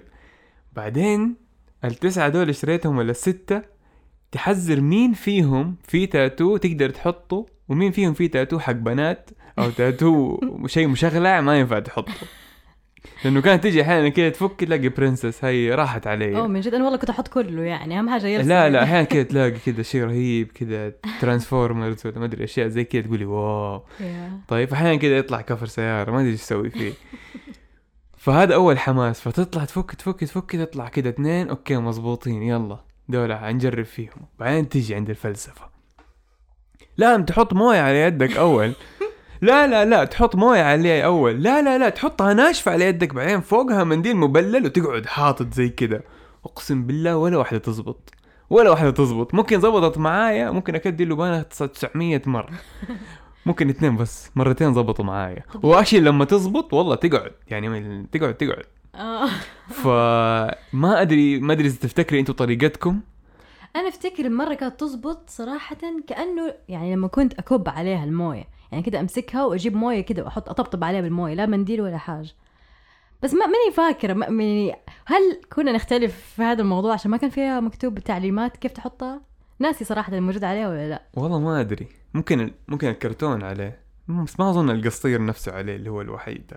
بعدين 0.73 1.42
التسعة 1.85 2.29
دول 2.29 2.49
اشتريتهم 2.49 2.97
ولا 2.97 3.11
الستة 3.11 3.61
تحذر 4.31 4.81
مين 4.81 5.13
فيهم 5.13 5.75
في 5.87 6.07
تاتو 6.07 6.57
تقدر 6.57 6.89
تحطه 6.89 7.45
ومين 7.69 7.91
فيهم 7.91 8.13
في 8.13 8.27
تاتو 8.27 8.59
حق 8.59 8.71
بنات 8.71 9.29
أو 9.59 9.69
تاتو 9.77 10.39
شيء 10.65 10.87
مشغلع 10.87 11.41
ما 11.41 11.59
ينفع 11.59 11.79
تحطه. 11.79 12.11
لأنه 13.25 13.41
كانت 13.41 13.63
تجي 13.63 13.81
أحيانا 13.81 14.09
كده 14.09 14.29
تفك 14.29 14.59
تلاقي 14.63 14.89
princess 14.89 15.45
هي 15.45 15.71
راحت 15.75 16.07
علي 16.07 16.37
أوه 16.37 16.47
من 16.47 16.59
جد 16.59 16.73
أنا 16.73 16.83
والله 16.83 16.97
كنت 16.97 17.09
أحط 17.09 17.27
كله 17.27 17.61
يعني 17.61 17.99
أهم 17.99 18.09
حاجة 18.09 18.27
يلصق 18.27 18.47
لا 18.47 18.69
لا 18.69 18.83
أحيانا 18.83 19.03
كده 19.03 19.23
تلاقي 19.23 19.51
كده 19.65 19.83
شيء 19.83 20.03
رهيب 20.03 20.51
كده 20.51 20.95
Transformers 21.21 22.05
ولا 22.07 22.19
ما 22.19 22.25
أدري 22.25 22.43
أشياء 22.43 22.67
زي 22.67 22.83
كده 22.83 23.01
تقولي 23.01 23.25
wow. 23.25 23.83
طيب 24.47 24.73
أحيانا 24.73 24.95
كده 24.95 25.15
يطلع 25.15 25.41
cover 25.41 25.65
سيارة 25.65 26.11
ما 26.11 26.19
أدري 26.19 26.31
إيش 26.31 26.39
تسوي 26.41 26.69
فيه. 26.69 26.91
فهذا 28.23 28.55
أول 28.55 28.79
حماس 28.79 29.21
فتطلع 29.21 29.65
تفك 29.65 29.95
تفك 29.95 30.19
تفك 30.19 30.51
تطلع 30.51 30.87
كده 30.87 31.09
اثنين 31.09 31.49
okay 31.49 31.77
مزبوطين 31.77 32.43
يلا 32.43 32.79
دولة 33.09 33.37
حنجرب 33.37 33.85
فيهم. 33.85 34.27
بعدين 34.39 34.69
تيجي 34.69 34.95
عند 34.95 35.09
الفلسفة. 35.09 35.69
لازم 36.97 37.25
تحط 37.25 37.53
موية 37.53 37.81
على 37.81 38.01
يدك 38.01 38.37
أول. 38.37 38.73
لا 39.41 39.67
لا 39.67 39.85
لا 39.85 40.03
تحط 40.03 40.35
موية 40.35 40.61
عليها 40.61 41.05
أول. 41.05 41.43
لا 41.43 41.61
لا 41.61 41.77
لا 41.77 41.89
تحطها 41.89 42.33
ناشفة 42.33 42.71
على 42.71 42.85
يدك 42.85 43.13
بعدين 43.13 43.41
فوقها 43.41 43.83
منديل 43.83 44.17
مبلل 44.17 44.65
وتقعد 44.65 45.05
حاطط 45.05 45.53
زي 45.53 45.69
كده. 45.69 46.03
أقسم 46.45 46.83
بالله 46.83 47.17
ولا 47.17 47.37
واحدة 47.37 47.59
تزبط. 47.59 48.11
ولا 48.49 48.69
واحدة 48.69 48.91
تزبط. 48.91 49.33
ممكن 49.33 49.59
زبطت 49.61 49.97
معايا 49.97 50.51
ممكن 50.51 50.75
أكدي 50.75 51.03
اللبانة 51.03 51.41
900 51.41 52.21
مرة. 52.25 52.53
ممكن 53.45 53.69
اثنين 53.69 53.97
بس 53.97 54.31
مرتين 54.35 54.73
زبطوا 54.73 55.05
معايا. 55.05 55.43
طب 55.53 55.63
واكشلي 55.63 55.99
لما 55.99 56.25
تزبط 56.25 56.73
والله 56.73 56.95
تقعد 56.95 57.31
يعني 57.47 58.07
تقعد 58.11 58.33
تقعد. 58.33 58.65
آه. 58.95 59.29
فما 59.83 61.01
أدري 61.01 61.39
ما 61.39 61.53
أدري 61.53 61.67
إذا 61.67 61.77
تفتكري 61.77 62.19
أنتم 62.19 62.33
طريقتكم. 62.33 63.01
أنا 63.75 63.87
أفتكر 63.87 64.29
مرة 64.29 64.53
كانت 64.53 64.79
تزبط 64.79 65.29
صراحة 65.29 65.77
كأنه 66.07 66.53
يعني 66.69 66.95
لما 66.95 67.07
كنت 67.07 67.33
أكب 67.33 67.69
عليها 67.69 68.03
الموية 68.03 68.43
يعني 68.71 68.83
كده 68.83 68.99
أمسكها 68.99 69.45
وأجيب 69.45 69.75
موية 69.75 70.01
كده 70.01 70.23
وأحط 70.23 70.49
أطبطب 70.49 70.83
عليها 70.83 71.01
بالموية 71.01 71.33
لا 71.33 71.45
منديل 71.45 71.81
ولا 71.81 71.97
حاجة. 71.97 72.29
بس 73.23 73.33
ما 73.33 73.45
ماني 73.45 73.71
فاكرة 73.73 74.13
ما 74.13 74.25
يعني 74.43 74.75
هل 75.05 75.41
كنا 75.53 75.71
نختلف 75.71 76.33
في 76.35 76.41
هذا 76.41 76.61
الموضوع 76.61 76.93
عشان 76.93 77.11
ما 77.11 77.17
كان 77.17 77.29
فيها 77.29 77.59
مكتوب 77.59 77.99
تعليمات 77.99 78.57
كيف 78.57 78.71
تحطها؟ 78.71 79.21
ناسي 79.59 79.85
صراحة 79.85 80.17
الموجود 80.17 80.43
عليها 80.43 80.69
ولا 80.69 80.89
لا. 80.89 81.01
والله 81.13 81.39
ما 81.39 81.61
أدري. 81.61 81.87
ممكن 82.13 82.51
ممكن 82.67 82.87
الكرتون 82.87 83.43
عليه. 83.43 83.79
بس 84.07 84.39
ما 84.39 84.49
أظن 84.49 84.69
القصير 84.69 85.25
نفسه 85.25 85.51
عليه 85.51 85.75
اللي 85.75 85.89
هو 85.89 86.01
الوحيد 86.01 86.53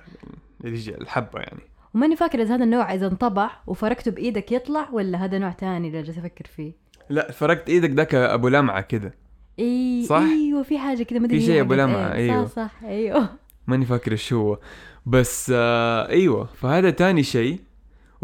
اللي 0.65 0.77
يجي 0.77 0.95
الحبة 0.95 1.41
يعني. 1.41 1.63
وماني 1.95 2.17
فاكره 2.17 2.43
إذا 2.43 2.55
هذا 2.55 2.65
النوع 2.65 2.95
إذا 2.95 3.07
انطبع 3.07 3.51
وفركته 3.67 4.11
بإيدك 4.11 4.53
يطلع 4.53 4.89
ولا 4.93 5.25
هذا 5.25 5.39
نوع 5.39 5.51
تاني 5.51 5.89
اللي 5.89 6.03
جالس 6.03 6.19
أفكر 6.19 6.47
فيه؟ 6.47 6.73
لا 7.11 7.33
فرقت 7.33 7.69
إيدك 7.69 7.91
ذاك 7.91 8.15
أبو 8.15 8.49
لمعة 8.49 8.81
كده. 8.81 9.15
إي 9.59 10.05
صح؟ 10.09 10.17
أيوه 10.17 10.63
في 10.63 10.79
حاجة 10.79 11.03
كده 11.03 11.21
ما 11.21 11.27
أدري 11.27 11.41
في 11.41 11.47
شيء 11.47 11.61
أبو 11.61 11.75
حقت 11.75 11.83
لمعة، 11.83 12.15
إيه. 12.15 12.33
أيوه. 12.33 12.47
صح 12.47 12.55
صح 12.55 12.85
أيوه. 12.85 13.29
ماني 13.67 13.85
فاكر 13.85 14.13
إيش 14.13 14.33
هو. 14.33 14.59
بس 15.07 15.53
آه 15.55 16.09
أيوه. 16.09 16.45
فهذا 16.45 16.91
تاني 16.91 17.23
شيء. 17.23 17.61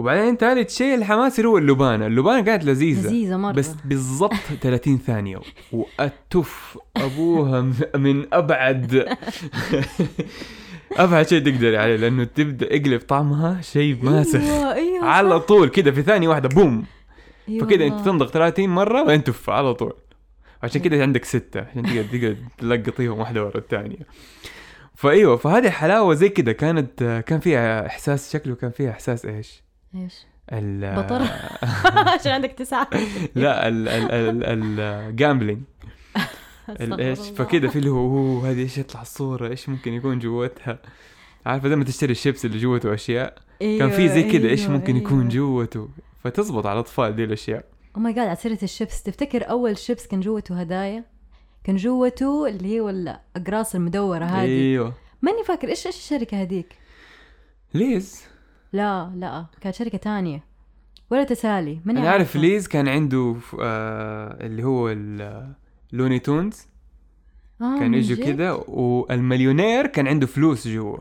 وبعدين 0.03 0.37
ثالث 0.37 0.77
شيء 0.77 0.95
الحماسي 0.95 1.45
هو 1.45 1.59
اللبانة. 1.59 2.07
اللبانة 2.07 2.41
كانت 2.41 2.65
لذيذة. 2.65 3.07
لذيذة 3.07 3.37
مرة. 3.37 3.53
بس 3.53 3.71
بالضبط 3.85 4.35
30 4.61 4.99
ثانية. 4.99 5.39
واتف 5.73 6.79
أبوها 6.97 7.61
من 7.95 8.35
أبعد 8.35 9.05
أبعد 10.97 11.29
شيء 11.29 11.41
تقدري 11.41 11.77
عليه 11.77 11.97
لأنه 11.97 12.25
تبدأ 12.25 12.67
اقلب 12.67 13.01
طعمها 13.01 13.61
شيء 13.61 13.99
ماسخ. 14.03 14.41
أيوه 14.41 14.75
أيوه 14.75 15.05
على. 15.05 15.41
طول 15.41 15.69
كده 15.69 15.91
في 15.91 16.03
ثانية 16.03 16.29
واحدة 16.29 16.49
بوم. 16.49 16.85
أيوة. 17.49 17.67
فكده 17.67 17.87
أنت. 17.87 18.01
تنضغ 18.05 18.29
30 18.29 18.69
مرة 18.69 19.03
وانت 19.03 19.27
تف 19.27 19.51
على 19.51 19.75
طول. 19.75 19.93
عشان 20.63 20.81
كده 20.81 21.03
عندك 21.03 21.25
ستة 21.25 21.61
عشان 21.61 21.83
تقدر 21.83 22.03
تقدر 22.03 22.37
تلقطيهم 22.59 23.19
واحدة 23.19 23.45
ورا 23.45 23.59
الثانية. 23.59 24.07
فأيوة 24.95 25.37
فهذه 25.37 25.71
حلاوة 25.71 26.15
زي 26.15 26.29
كده. 26.29 26.53
كانت 26.53 27.23
كان 27.27 27.41
فيها 27.41 27.87
إحساس 27.87 28.33
شكله 28.33 28.55
كان 28.55 28.71
فيها 28.71 28.91
إحساس 28.91 29.27
إيش؟ 29.27 29.63
إيش؟ 29.95 30.15
ال 30.53 30.95
بطر. 31.03 31.23
عشان 32.15 32.33
عندك 32.33 32.53
تسعة. 32.53 32.89
لا 33.35 33.69
ال 33.69 33.89
ال 33.89 34.45
ال 34.45 34.81
ال 34.81 34.89
gambling 34.89 35.61
إيش؟ 36.81 37.19
فكده 37.19 37.69
في 37.69 37.77
اللي 37.79 37.91
هو 37.91 37.97
"أوه، 37.99 38.51
هذه 38.51 38.63
إيش 38.63 38.79
يطلع 38.79 39.03
الصورة؟ 39.03 39.49
إيش 39.49 39.69
ممكن 39.69 39.93
يكون 39.93 40.19
جوتها؟ 40.19 40.79
عارفة 41.47 41.69
لما 41.69 41.85
تشتري 41.85 42.13
الشيبس 42.13 42.45
اللي 42.45 42.59
جوته 42.59 42.95
اشياء 42.95 43.35
كان 43.61 43.91
في 43.91 44.09
زي 44.09 44.23
كده 44.23 44.49
إيش 44.49 44.61
أيوة، 44.61 44.73
ممكن 44.73 44.97
يكون 44.97 45.29
جوته؟ 45.29 45.89
فتزبط 46.25 46.67
على 46.67 46.75
الأطفال 46.75 47.17
دي 47.17 47.25
الأشياء. 47.25 47.65
oh 47.97 48.01
my 48.01 48.13
god 48.13 48.27
على 48.27 48.37
سيرة 48.37 48.59
الشيبس. 48.63 49.03
تفتكر 49.03 49.51
أول 49.51 49.79
شيبس 49.79 50.07
كان 50.07 50.21
جوته 50.21 50.61
هدايا؟ 50.61 51.05
كان 51.65 51.77
جوته 51.77 52.49
اللي 52.49 52.81
هو 52.81 52.89
الأقراص 52.89 53.75
المدورة 53.75 54.25
هذه. 54.25 54.47
أيوه. 54.47 54.95
ماني 55.23 55.45
فاكر. 55.45 55.69
إيش 55.69 55.87
إيش 55.87 55.97
الشركة 55.97 56.43
هذيك؟ 56.43 56.67
Lay's. 57.75 58.23
لا 58.73 59.13
لا 59.17 59.47
كانت 59.61 59.75
شركة 59.75 59.99
تانية. 59.99 60.45
ولا 61.11 61.25
تسالي 61.25 61.81
ماني 61.85 62.01
أنا 62.01 62.11
عارفة. 62.11 62.41
Lay's 62.41 62.69
كان 62.69 62.89
عنده 62.89 63.37
آه 63.61 64.47
اللي 64.47 64.65
هو 64.65 64.89
ال 65.93 65.96
Looney 65.96 66.19
Tunes. 66.19 66.67
آه 67.61 67.79
كان 67.79 67.91
من 67.91 67.99
يجوا؟ 67.99 68.27
كده. 68.27 68.57
والمليونير 68.57 69.87
كان 69.87 70.09
عنده 70.09 70.27
فلوس 70.27 70.69
جوا. 70.69 70.99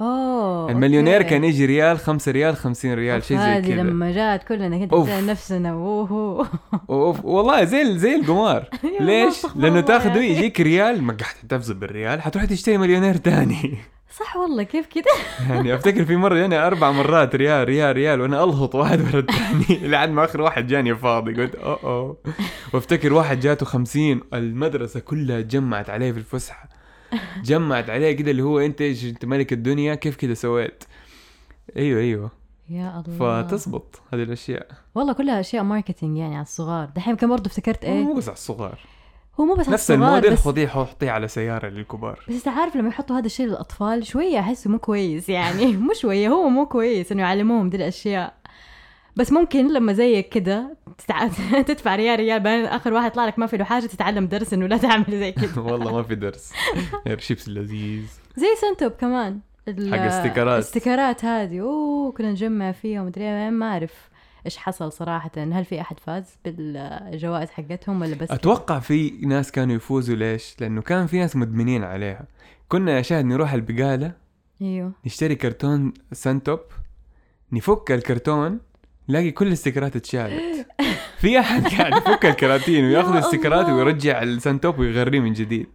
اوه 0.00 0.70
المليونير 0.70 1.16
okay. 1.16 1.28
كان 1.30 1.44
يجي 1.44 1.66
ريال 1.66 1.98
خمسة 1.98 2.32
ريال 2.32 2.56
خمسين 2.56 2.94
ريال 2.94 3.14
أوف، 3.14 3.24
شيء 3.24 3.38
زي 3.38 3.62
كده 3.62 3.82
لما 3.82 4.12
جات 4.12 4.44
كلنا 4.44 4.86
كده 4.86 5.20
نفسنا 5.20 5.70
اوه 5.70 6.48
أوف، 6.90 7.24
والله 7.24 7.64
زي 7.64 7.98
زي 7.98 8.14
القمار. 8.14 8.68
ليش؟ 9.00 9.46
لأنه 9.56 9.80
تاخذه. 9.80 10.18
يجيك 10.18 10.60
ريال. 10.60 11.02
ما 11.02 11.12
قاعد 11.12 11.34
تحتفظ 11.34 11.72
بالريال. 11.72 12.22
حتروح 12.22 12.44
تشتري 12.44 12.78
مليونير 12.78 13.16
تاني. 13.16 13.78
صح 14.10 14.36
والله 14.36 14.62
كيف 14.62 14.86
كده 14.86 15.10
يعني 15.50 15.74
أفتكر 15.74 16.04
في 16.04 16.16
مرة 16.16 16.34
جاني 16.34 16.66
أربع 16.66 16.90
مرات 16.90 17.34
ريال 17.34 17.68
ريال 17.68 17.96
ريال 17.96 18.20
وأنا 18.20 18.44
ألهط 18.44 18.74
واحد 18.74 19.00
ورا 19.00 19.18
الثاني. 19.18 19.78
لحد 19.88 20.10
ما 20.10 20.24
آخر 20.24 20.40
واحد 20.40 20.66
جاني 20.66 20.94
فاضي 20.96 21.34
قلت 21.34 21.54
أوه 21.54 21.80
أوه. 21.82 22.16
وأفتكر 22.74 23.12
واحد 23.12 23.40
جاته 23.40 23.66
خمسين 23.66 24.20
المدرسة 24.34 25.00
كلها 25.00 25.40
جمعت 25.40 25.90
عليه 25.90 26.12
في 26.12 26.18
الفسحة. 26.18 26.68
جمعت 27.44 27.90
عليه 27.90 28.12
كده 28.12 28.30
اللي 28.30 28.42
هو 28.42 28.58
أنت 28.58 28.80
إيش 28.80 29.04
أنت 29.04 29.24
ملك 29.24 29.52
الدنيا 29.52 29.94
كيف 29.94 30.16
كده 30.16 30.34
سويت؟ 30.34 30.84
أيوه 31.76 32.00
أيوه. 32.00 32.30
يا 32.70 33.02
الله. 33.06 33.42
فتزبط 33.42 34.00
هذه 34.12 34.22
الأشياء. 34.22 34.68
والله 34.94 35.12
كلها 35.12 35.40
أشياء 35.40 35.62
marketing 35.62 36.18
يعني 36.18 36.34
على 36.34 36.42
الصغار. 36.42 36.88
دحين 36.96 37.16
كم 37.16 37.28
برضه 37.28 37.46
افتكرت 37.46 37.86
مو 37.86 38.10
إيه 38.10 38.16
بس 38.16 38.28
على 38.28 38.34
الصغار. 38.36 38.78
هو 39.40 39.44
مو 39.44 39.54
بس 39.54 39.68
نفس 39.68 39.90
الموديل 39.90 40.38
خذيه 40.38 40.66
حطيه 40.66 41.10
على 41.10 41.28
سيارة 41.28 41.68
للكبار. 41.68 42.24
بس 42.28 42.34
انت 42.34 42.48
عارف 42.48 42.76
لما 42.76 42.88
يحطوا 42.88 43.18
هذا 43.18 43.26
الشيء 43.26 43.46
للأطفال 43.46 44.06
شوية 44.06 44.40
أحسه 44.40 44.70
مو 44.70 44.78
كويس 44.78 45.28
يعني. 45.28 45.76
مو 45.86 45.92
شوية 45.92 46.28
هو 46.28 46.48
مو 46.48 46.66
كويس 46.66 47.12
إنه 47.12 47.22
يعلموهم 47.22 47.70
دي 47.70 47.76
الأشياء. 47.76 48.34
بس 49.16 49.32
ممكن 49.32 49.72
لما 49.72 49.92
زيك 49.92 50.28
كده 50.28 50.76
تتع... 50.98 51.28
تدفع 51.68 51.96
ريال 51.96 52.20
ريال 52.20 52.40
بعدين 52.40 52.64
آخر 52.64 52.92
واحد 52.92 53.10
يطلع 53.10 53.26
لك 53.26 53.38
ما 53.38 53.46
في 53.46 53.56
له 53.56 53.64
حاجة 53.64 53.86
تتعلم 53.86 54.26
درس 54.26 54.52
إنه 54.52 54.66
لا 54.66 54.76
تعمل 54.76 55.06
زي 55.10 55.32
كده. 55.32 55.62
والله 55.72 55.92
ما 55.92 56.02
في 56.02 56.14
درس. 56.14 56.52
غير 57.06 57.18
شيبس 57.18 57.48
لذيذ. 57.48 58.06
زي 58.36 58.46
Suntop 58.60 58.92
كمان 58.92 59.40
حق 59.68 59.98
استيكرات. 59.98 60.54
الاستيكرات 60.54 61.24
هذه. 61.24 61.60
أوه 61.60 62.12
كنا 62.12 62.30
نجمع 62.30 62.72
فيها 62.72 63.02
ومدري 63.02 63.24
إيه، 63.24 63.50
ما 63.50 63.72
أعرف. 63.72 64.07
إيش 64.46 64.56
حصل 64.56 64.92
صراحة؟ 64.92 65.30
هل 65.36 65.64
في 65.64 65.80
أحد 65.80 66.00
فاز 66.00 66.38
بالجوائز 66.44 67.50
حقتهم 67.50 68.00
ولا 68.00 68.14
بس 68.14 68.30
أتوقع 68.30 68.78
في 68.78 69.10
ناس 69.10 69.52
كانوا 69.52 69.74
يفوزوا 69.74 70.16
ليش؟ 70.16 70.56
لأنه 70.60 70.82
كان 70.82 71.06
في 71.06 71.18
ناس 71.18 71.36
مدمنين 71.36 71.84
عليها. 71.84 72.26
كنا 72.68 72.96
يا 72.96 73.02
شاهد 73.02 73.24
نروح 73.24 73.52
البقالة 73.52 74.12
أيوه. 74.62 74.92
نشتري 75.06 75.34
كرتون 75.34 75.92
سنتوب 76.12 76.60
نفك 77.52 77.92
الكرتون 77.92 78.60
نلاقي 79.08 79.30
كل 79.30 79.46
الاستيكرات 79.46 79.96
اتشالت. 79.96 80.66
في 81.20 81.40
أحد 81.40 81.66
قاعد 81.66 81.92
يفك 81.92 82.26
الكراتين 82.26 82.84
وياخذ 82.84 83.34
الله. 83.34 83.74
ويرجع 83.74 84.22
السنتوب 84.22 84.78
ويغريه 84.78 85.20
من 85.20 85.32
جديد. 85.32 85.66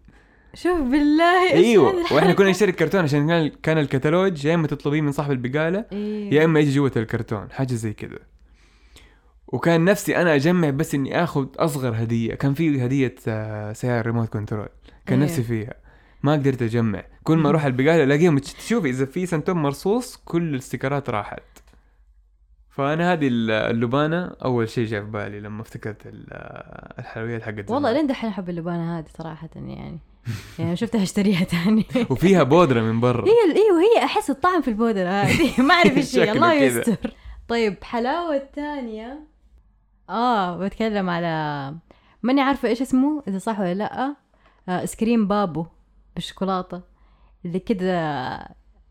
شوف 0.56 0.82
بالله 0.82 1.54
أيوه 1.54 2.14
وإحنا؟ 2.14 2.34
كنا 2.34 2.50
نشتري 2.50 2.72
الكرتون 2.72 3.02
عشان 3.02 3.48
كان 3.48 3.78
الكتالوج 3.78 4.46
يا 4.46 4.56
إما 4.56 4.68
تطلبيه 4.68 5.02
من 5.02 5.12
صاحب 5.12 5.32
البقالة 5.32 5.86
أيوه. 5.92 6.34
يا 6.34 6.46
إما 6.46 6.60
يجي 6.60 6.76
جوة 6.76 6.92
الكرتون 6.98 7.52
حاجة 7.52 7.74
زي 7.74 7.94
كذا 7.94 8.20
وكان 9.54 9.86
نفسي 9.86 10.18
أنا 10.18 10.36
أجمع 10.36 10.70
بس 10.70 10.96
إني 10.96 11.24
آخذ 11.24 11.48
أصغر 11.58 12.04
هدية. 12.04 12.36
كان 12.36 12.54
في 12.54 12.86
هدية 12.86 13.16
آه، 13.28 13.74
سيارة 13.74 14.02
remote 14.02 14.30
control 14.30 14.68
كان. 15.06 15.20
نفسي 15.20 15.44
فيها. 15.44 15.74
ما 16.24 16.32
قدرت 16.34 16.62
أجمع. 16.62 17.04
كل 17.24 17.38
ما 17.38 17.50
أروح 17.50 17.66
البقالة 17.66 18.04
ألاقيهم 18.04 18.38
تشوف 18.40 18.86
إذا 18.86 19.06
في 19.06 19.26
Suntop 19.26 19.56
مرصوص 19.56 20.16
كل 20.26 20.42
الاستيكرات 20.54 21.10
راحت. 21.10 21.44
فأنا 22.70 23.14
هذه 23.14 23.28
ال- 23.28 23.52
اللبانة 23.52 24.32
أول 24.46 24.70
شيء 24.70 24.86
جاء 24.88 25.02
في 25.04 25.08
بالي 25.12 25.40
لما 25.40 25.62
افتكرت 25.62 26.08
آه، 26.08 26.94
الحلويات 27.00 27.42
حقت 27.42 27.72
والله. 27.72 27.92
لين 27.92 28.08
دحين 28.08 28.30
أحب 28.30 28.50
اللبانة 28.50 29.00
هذه 29.00 29.06
صراحة 29.18 29.50
يعني. 29.56 30.00
يعني 30.60 30.76
شفتها 30.76 31.04
أشتريها 31.04 31.44
تاني 31.54 31.86
وفيها 32.10 32.44
بودرة 32.44 32.82
من 32.82 33.00
برا. 33.00 33.26
هي 33.28 33.56
إيوه 33.56 33.80
هي 33.82 34.04
أحس 34.06 34.30
الطعم 34.30 34.62
في 34.62 34.68
البودرة 34.68 35.10
هذه. 35.10 35.62
ما 35.68 35.74
أعرف 35.74 35.98
إيش 35.98 36.18
الله. 36.20 36.54
يستر. 36.54 37.14
طيب 37.48 37.84
حلاوة 37.84 38.36
الثانية. 38.36 39.33
آه 40.10 40.58
بتكلم 40.58 41.10
على 41.10 41.74
ماني 42.24 42.42
عارفة 42.42 42.70
إيش 42.70 42.82
اسمه 42.82 43.24
إذا 43.28 43.38
صح 43.38 43.60
ولا 43.60 43.74
لأ. 43.74 44.16
آه 44.70 44.84
اسكريم 44.84 45.28
بابو 45.28 45.66
بالشوكولاتة. 46.16 46.82
اللي 47.46 47.60
كده 47.60 48.40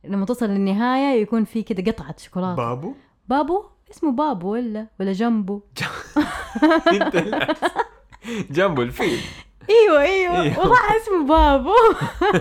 لما 0.04 0.26
توصل 0.26 0.46
للنهاية 0.46 1.22
يكون 1.22 1.44
في 1.44 1.62
كده 1.62 1.92
قطعة 1.92 2.14
شوكولاتة. 2.18 2.56
بابو؟ 2.56 2.94
بابو؟ 3.28 3.64
اسمه 3.90 4.12
بابو 4.12 4.52
ولا؟ 4.52 4.86
ولا 5.00 5.12
جنبو. 5.12 5.60
جنبه 8.50 8.82
الفيل. 8.82 9.20
إيوه 9.70 10.00
إيوه. 10.00 10.42
إيوه. 10.42 10.58
والله 10.58 10.78
اسمه 10.96 11.26
بابو. 11.26 11.74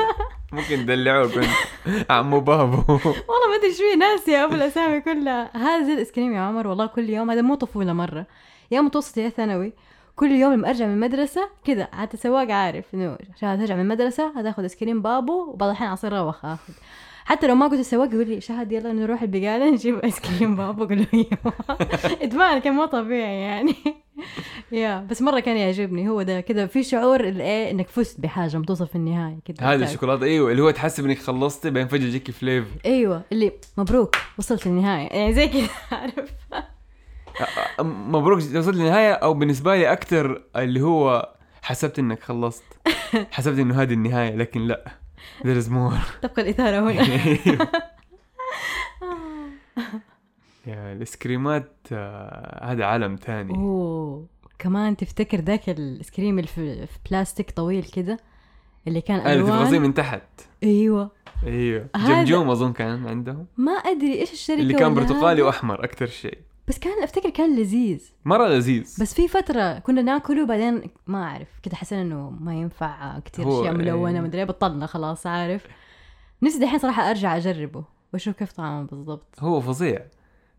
ممكن 0.53 0.85
تدلعوك 0.85 1.37
انت 1.37 2.11
عمو 2.11 2.39
بابو. 2.39 2.77
والله 3.29 3.47
ما 3.49 3.55
أدري 3.59 3.73
شوي 3.73 3.95
ناسية 3.95 4.43
أبو 4.43 4.55
الأسامي 4.55 5.01
كلها. 5.01 5.57
هذا 5.57 5.93
الإيس 5.93 6.11
كريم 6.11 6.33
يا 6.33 6.39
عمر 6.39 6.67
والله 6.67 6.85
كل 6.85 7.09
يوم. 7.09 7.31
هذا 7.31 7.41
مو 7.41 7.55
طفولة 7.55 7.93
مرة. 7.93 8.25
يا 8.71 8.81
متوسط 8.81 9.17
يا 9.17 9.29
ثانوي 9.29 9.73
كل 10.15 10.31
يوم 10.31 10.53
لما 10.53 10.69
أرجع 10.69 10.85
من 10.87 10.93
المدرسة 10.93 11.49
كذا 11.65 11.87
حتى 11.93 12.17
سواق 12.17 12.51
عارف 12.51 12.85
إنه 12.93 13.17
عشان 13.35 13.59
ترجع 13.59 13.75
من 13.75 13.81
المدرسة 13.81 14.39
هتاخذ 14.39 14.63
ايس 14.63 14.75
كريم 14.75 15.01
بابو 15.01 15.33
وبعض 15.49 15.69
الأحيان 15.69 15.89
عصير 15.91 16.13
روخ 16.13 16.45
آخذ. 16.45 16.73
حتى 17.25 17.47
لو 17.47 17.55
ما 17.55 17.67
قلت 17.67 17.79
السواق 17.79 18.13
يقول 18.13 18.27
لي 18.29 18.41
شهد 18.41 18.71
يلا 18.71 18.93
نروح 18.93 19.21
البقالة 19.21 19.69
نجيب 19.69 19.99
ايس 19.99 20.19
كريم 20.19 20.55
بابو. 20.55 20.83
أقول 20.83 20.97
له 20.99 21.07
أيوه. 21.13 21.53
إدمان 22.23 22.59
كان 22.59 22.73
مو 22.73 22.85
طبيعي 22.85 23.41
يعني. 23.41 23.75
يا 24.71 25.07
بس 25.09 25.21
مرة 25.21 25.39
كان 25.39 25.57
يعجبني 25.57 26.09
هو 26.09 26.21
ده 26.21 26.41
كده 26.41 26.67
في 26.67 26.83
شعور 26.83 27.19
الايه 27.27 27.71
إنك 27.71 27.87
فزت 27.89 28.19
بحاجة 28.19 28.57
بتوصل 28.57 28.87
في 28.87 28.95
النهاية 28.95 29.37
كده 29.45 29.73
هذا 29.73 29.85
الشوكولاتة 29.85 30.23
أيوه 30.23 30.51
اللي 30.51 30.61
هو 30.61 30.71
تحسب 30.71 31.05
إنك 31.05 31.17
خلصتي 31.17 31.69
بعدين 31.69 31.87
فجأة 31.87 32.05
يجيك 32.07 32.31
flavor 32.31 32.67
أيوه 32.85 33.21
اللي 33.31 33.51
مبروك 33.77 34.15
وصلت 34.37 34.67
للنهاية. 34.67 35.07
يعني 35.07 35.33
زي 35.33 35.47
كده 35.47 35.67
عارف. 35.99 36.31
مبروك 37.83 38.37
وصلت 38.37 38.75
للنهاية 38.75 39.13
أو 39.13 39.33
بالنسبة 39.33 39.75
لي 39.75 39.91
أكثر 39.91 40.43
اللي 40.55 40.81
هو 40.81 41.29
حسبت 41.61 41.99
إنك 41.99 42.23
خلصت. 42.23 42.63
حسبت 43.31 43.59
إنه 43.59 43.81
هذه 43.81 43.93
النهاية 43.93 44.35
لكن 44.35 44.61
لا. 44.61 44.91
There 45.41 45.63
is 45.63 45.67
more. 45.67 45.97
تبقى 46.23 46.41
الإثارة 46.41 46.79
هنا. 46.79 47.01
يا 50.67 50.93
الايسكريمات 50.93 51.71
آه، 51.91 52.71
هذا 52.71 52.85
عالم 52.85 53.15
ثاني 53.15 53.55
أوه. 53.55 54.25
كمان 54.59 54.97
تفتكر 54.97 55.39
ذاك 55.39 55.69
الايس 55.69 56.11
كريم 56.11 56.39
اللي 56.39 56.47
في 56.47 56.87
بلاستيك 57.09 57.51
طويل 57.51 57.83
كده؟ 57.83 58.17
اللي 58.87 59.01
كان 59.01 59.19
اللي 59.19 59.43
تفرزيه 59.43 59.69
ألوان؟ 59.69 59.81
من 59.81 59.93
تحت. 59.93 60.21
أيوه. 60.63 61.11
أيوه. 61.43 61.89
جمجوم 61.95 62.49
أظن 62.49 62.73
كان 62.73 63.07
عندهم. 63.07 63.45
ما 63.57 63.71
أدري 63.71 64.19
إيش 64.19 64.33
الشركة 64.33 64.59
اللي 64.59 64.73
كان 64.73 64.93
برتقالي. 64.93 65.41
وأحمر 65.41 65.83
أكثر 65.83 66.07
شيء. 66.07 66.37
بس 66.67 66.79
كان 66.79 67.03
أفتكر 67.03 67.29
كان 67.29 67.55
لذيذ. 67.55 68.11
مرة 68.25 68.47
لذيذ. 68.47 68.97
بس 69.01 69.13
في 69.13 69.27
فترة 69.27 69.79
كنا 69.79 70.01
ناكله 70.01 70.45
بعدين 70.45 70.81
ما 71.07 71.23
أعرف 71.23 71.47
كده 71.63 71.75
حسينا 71.75 72.01
إنه 72.01 72.29
ما 72.29 72.53
ينفع 72.55 73.19
كتير 73.19 73.45
هو 73.45 73.61
أشياء 73.61 73.73
ملونة 73.73 74.19
إيه. 74.19 74.21
مدري 74.21 74.45
بطلنا 74.45 74.85
خلاص 74.85 75.27
عارف. 75.27 75.67
نفسي 76.41 76.59
دحين 76.59 76.79
صراحة 76.79 77.09
أرجع 77.09 77.37
أجربه 77.37 77.83
وأشوف 78.13 78.35
كيف 78.35 78.51
طعمه 78.51 78.83
بالضبط. 78.83 79.35
هو 79.39 79.61
فظيع. 79.61 80.05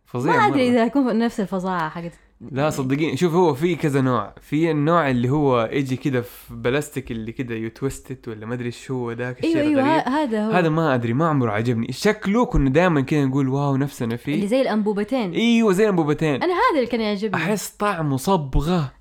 فظيع 0.06 0.36
ما 0.36 0.46
أدري. 0.46 0.68
إذا 0.68 0.84
يكون 0.84 1.18
نفس 1.18 1.40
الفظاعة 1.40 1.88
حقت 1.88 2.12
لا 2.50 2.70
صدقيني 2.70 3.16
شوف 3.16 3.34
هو 3.34 3.54
في 3.54 3.74
كذا 3.76 4.00
نوع. 4.00 4.34
في 4.40 4.70
النوع 4.70 5.10
اللي 5.10 5.30
هو 5.30 5.68
يجي 5.72 5.96
كده 5.96 6.20
في 6.20 6.54
بلاستيك 6.54 7.10
اللي 7.10 7.32
كده 7.32 7.54
يتوستد 7.54 8.18
ولا 8.28 8.46
ما 8.46 8.54
أدري 8.54 8.66
إيش 8.66 8.90
هو 8.90 9.12
ذاك 9.12 9.38
الشيء 9.38 9.56
أيوه 9.60 9.82
أيوه 9.84 10.08
هذا 10.08 10.46
هو. 10.46 10.50
هذا 10.50 10.68
ما 10.68 10.94
أدري 10.94 11.12
ما 11.12 11.28
عمره 11.28 11.50
عجبني. 11.52 11.92
شكله 11.92 12.44
كنا 12.46 12.70
دائما 12.70 13.00
كده 13.00 13.24
نقول 13.24 13.48
واو 13.48 13.76
نفسنا 13.76 14.06
اللي 14.06 14.18
فيه 14.18 14.46
زي 14.46 14.60
الأنبوبتين. 14.60 15.32
أيوه 15.32 15.72
زي 15.72 15.84
الأنبوبتين. 15.84 16.34
أنا 16.42 16.52
هذا 16.52 16.76
اللي 16.76 16.86
كان 16.86 17.00
يعجبني. 17.00 17.34
أحس 17.36 17.70
طعمه 17.70 18.16
صبغة. 18.16 18.92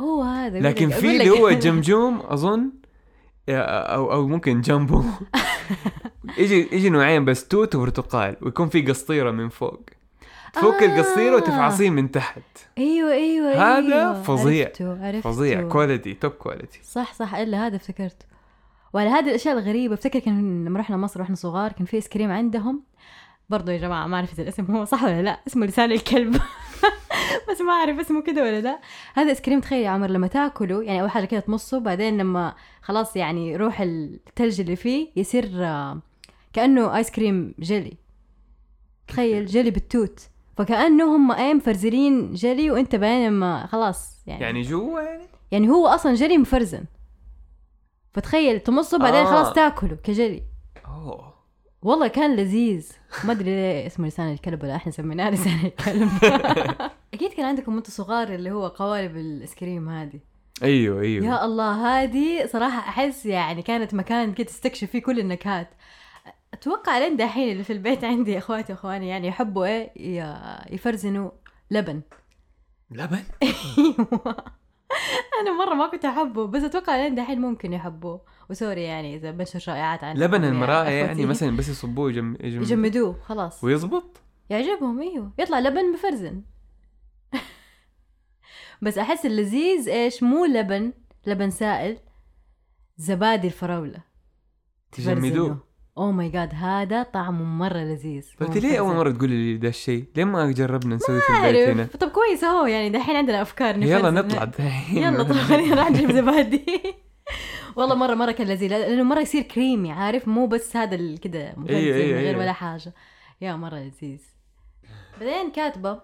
هو 0.00 0.22
هذا 0.22 0.60
لكن 0.60 0.88
لك- 0.88 0.94
في 0.94 1.10
اللي. 1.10 1.30
هو 1.30 1.50
جمجوم 1.64 2.20
أظن 2.24 2.70
أو 3.48 4.12
أو 4.12 4.28
ممكن 4.28 4.60
جامبو. 4.60 5.02
يجي 6.38 6.68
يجي 6.72 6.90
نوعين 6.90 7.24
بس 7.24 7.48
توت 7.48 7.74
وبرتقال 7.74 8.36
ويكون 8.42 8.68
في 8.68 8.82
قسطيرة 8.82 9.30
من 9.30 9.48
فوق. 9.48 9.80
تفك 10.52 10.82
آه. 10.82 10.86
القسطيره 10.86 11.36
وتفعصيه 11.36 11.90
من 11.90 12.10
تحت. 12.10 12.42
أيوه 12.78 13.12
أيوه 13.12 13.52
هذا 13.52 13.94
أيوة. 13.94 14.22
فظيع. 14.22 14.66
عرفته 14.66 15.06
عرفته. 15.06 15.30
فظيع. 15.30 15.68
quality 15.68 16.14
top 16.14 16.32
quality 16.32 16.80
صح 16.82 17.14
صح. 17.14 17.34
إلا 17.34 17.66
هذا 17.66 17.76
افتكرته. 17.76 18.26
وعلى 18.92 19.10
هذه 19.10 19.28
الأشياء 19.28 19.58
الغريبة 19.58 19.94
افتكر 19.94 20.18
كان 20.18 20.64
لما 20.64 20.80
رحنا 20.80 20.96
مصر 20.96 21.20
وإحنا 21.20 21.36
صغار 21.36 21.72
كان 21.72 21.84
في 21.86 21.96
ايس 21.96 22.08
كريم 22.08 22.30
عندهم. 22.30 22.82
برضو 23.48 23.70
يا 23.70 23.78
جماعة 23.78 24.06
ما 24.06 24.16
أعرف 24.16 24.32
إذا 24.32 24.42
الاسم 24.42 24.76
هو 24.76 24.84
صح 24.84 25.04
ولا 25.04 25.22
لا. 25.22 25.40
اسمه 25.46 25.66
لسان 25.66 25.92
الكلب. 25.92 26.36
بس 27.50 27.60
ما 27.60 27.72
أعرف 27.72 27.98
اسمه 27.98 28.22
كده 28.22 28.42
ولا 28.42 28.60
لا. 28.60 28.80
هذا 29.14 29.30
ايس 29.30 29.40
كريم 29.40 29.60
تخيل 29.60 29.84
يا 29.84 29.88
عمر 29.90 30.10
لما 30.10 30.26
تاكله 30.26 30.82
يعني 30.82 31.00
أول 31.00 31.10
حاجة 31.10 31.24
كده 31.24 31.40
تمصه 31.40 31.78
بعدين 31.78 32.18
لما 32.18 32.54
خلاص 32.82 33.16
يعني 33.16 33.56
روح 33.56 33.80
الثلج 33.80 34.60
اللي 34.60 34.76
فيه 34.76 35.08
يصير 35.16 35.50
آه، 35.54 36.00
كأنه 36.52 36.96
ايس 36.96 37.10
كريم 37.10 37.54
جيلي 37.60 37.96
تخيل 39.08 39.46
جيلي 39.46 39.70
بالتوت. 39.70 40.20
فكانه 40.60 41.16
هم 41.16 41.32
إيه 41.32 41.54
مفرزنين 41.54 42.32
جيلي 42.32 42.70
وإنت 42.70 42.96
بعدين 42.96 43.26
لما 43.26 43.66
خلاص 43.66 44.22
يعني. 44.26 44.42
يعني 44.42 44.62
جوا 44.62 45.00
يعني؟ 45.00 45.24
يعني 45.50 45.68
هو 45.68 45.86
أصلا 45.86 46.14
جيلي 46.14 46.38
مفرزن. 46.38 46.84
فتخيل 48.12 48.60
تمصه 48.60 48.98
بعدين 48.98 49.20
آه. 49.20 49.30
خلاص 49.30 49.52
تاكله 49.52 49.96
كجيلي 50.04 50.42
أوه. 50.86 51.34
والله 51.82 52.08
كان 52.08 52.36
لذيذ. 52.36 52.92
ما 53.24 53.32
أدري 53.32 53.44
ليه 53.44 53.86
اسمه 53.86 54.08
لسان 54.08 54.32
الكلب 54.32 54.62
ولا 54.62 54.76
إحنا 54.76 54.92
سميناه 54.92 55.30
لسان 55.34 55.60
الكلب. 55.64 56.10
أكيد 57.14 57.32
كان 57.32 57.46
عندكم 57.46 57.74
وأنتم 57.74 57.92
صغار 57.92 58.34
اللي 58.34 58.50
هو 58.50 58.66
قوالب 58.68 59.16
الآيس 59.16 59.54
كريم 59.54 59.88
هذه. 59.88 60.20
أيوه 60.62 61.00
أيوه. 61.00 61.26
يا 61.26 61.44
الله 61.44 62.02
هذه 62.02 62.46
صراحة 62.46 62.78
أحس 62.78 63.26
يعني 63.26 63.62
كانت 63.62 63.94
مكان 63.94 64.32
كده 64.32 64.46
تستكشف 64.46 64.90
فيه 64.90 65.02
كل 65.02 65.20
النكهات. 65.20 65.68
أتوقع 66.54 66.98
لين 66.98 67.16
دحين 67.16 67.52
اللي 67.52 67.64
في 67.64 67.72
البيت 67.72 68.04
عندي 68.04 68.38
إخواتي 68.38 68.72
واخواني 68.72 69.08
يعني 69.08 69.28
يحبوا 69.28 69.64
إيه 69.66 69.92
يفرزنوا 70.74 71.30
لبن. 71.70 72.00
لبن؟ 72.90 73.22
أيوه. 73.42 74.36
أنا 75.40 75.64
مرة 75.64 75.74
ما 75.74 75.86
كنت 75.90 76.04
أحبه 76.04 76.46
بس 76.46 76.62
أتوقع 76.62 76.96
لين 76.96 77.14
دحين 77.14 77.40
ممكن 77.40 77.72
يحبوه. 77.72 78.20
وسوري 78.50 78.82
يعني 78.82 79.16
إذا 79.16 79.30
بنشر 79.30 79.58
شائعات 79.58 80.04
عن 80.04 80.16
لبن 80.16 80.44
المراعي 80.44 80.96
يعني 80.96 81.12
أخوتي. 81.12 81.26
مثلا 81.26 81.56
بس 81.56 81.68
يصبوه 81.68 82.10
يجم... 82.10 82.36
يجم... 82.40 82.62
يجمدوه 82.62 83.20
خلاص. 83.22 83.64
ويزبط؟ 83.64 84.20
يعجبهم 84.50 85.00
أيوه. 85.00 85.32
يطلع 85.38 85.58
لبن 85.58 85.92
مفرزن 85.92 86.42
بس 88.82 88.98
أحس 88.98 89.26
اللذيذ 89.26 89.88
إيش؟ 89.88 90.22
مو 90.22 90.44
لبن 90.44 90.92
لبن 91.26 91.50
سائل 91.50 91.98
زبادي 92.96 93.46
الفراولة. 93.46 94.02
تجمدوه. 94.92 95.69
أو 96.00 96.12
ماي 96.12 96.28
جاد 96.28 96.54
هذا 96.54 97.02
طعمه 97.02 97.44
مرة 97.44 97.78
لذيذ 97.78 98.26
قلت 98.40 98.56
ليه 98.56 98.78
أول. 98.78 98.94
مرة 98.94 99.10
تقولي 99.10 99.52
لي 99.52 99.56
ده 99.56 99.68
الشيء؟ 99.68 100.04
ليه 100.16 100.24
ما 100.24 100.52
جربنا 100.52 100.96
نسوي 100.96 101.20
في 101.20 101.48
البيت 101.48 101.68
هنا؟ 101.68 101.84
طب 102.00 102.08
كويس 102.08 102.44
أهو 102.44 102.66
يعني 102.66 102.90
دحين 102.90 103.16
عندنا 103.16 103.42
أفكار 103.42 103.82
يلا. 103.82 104.10
نطلع 104.10 104.44
دحين 104.44 105.02
يلا 105.02 105.22
طب 105.22 105.32
خلينا 105.32 105.74
نروح 105.74 105.90
نجيب 105.90 106.12
زبادي 106.12 106.64
والله 107.76 107.94
مره 107.94 108.14
مرة 108.14 108.32
كان 108.32 108.46
لذيذ 108.46 108.70
لأنه 108.70 109.02
مرة 109.02 109.20
يصير 109.20 109.42
كريمي 109.42 109.92
عارف 109.92 110.28
مو 110.28 110.46
بس 110.46 110.76
هذا 110.76 111.16
كده 111.16 111.52
مفلفل 111.56 111.74
إيه، 111.74 111.94
إيه، 111.94 112.14
من 112.14 112.18
غير 112.20 112.34
إيه. 112.34 112.40
ولا 112.40 112.52
حاجة 112.52 112.92
يا 113.40 113.56
مرة 113.56 113.76
لذيذ 113.76 114.22
بعدين 115.20 115.50
كاتبة 115.52 116.00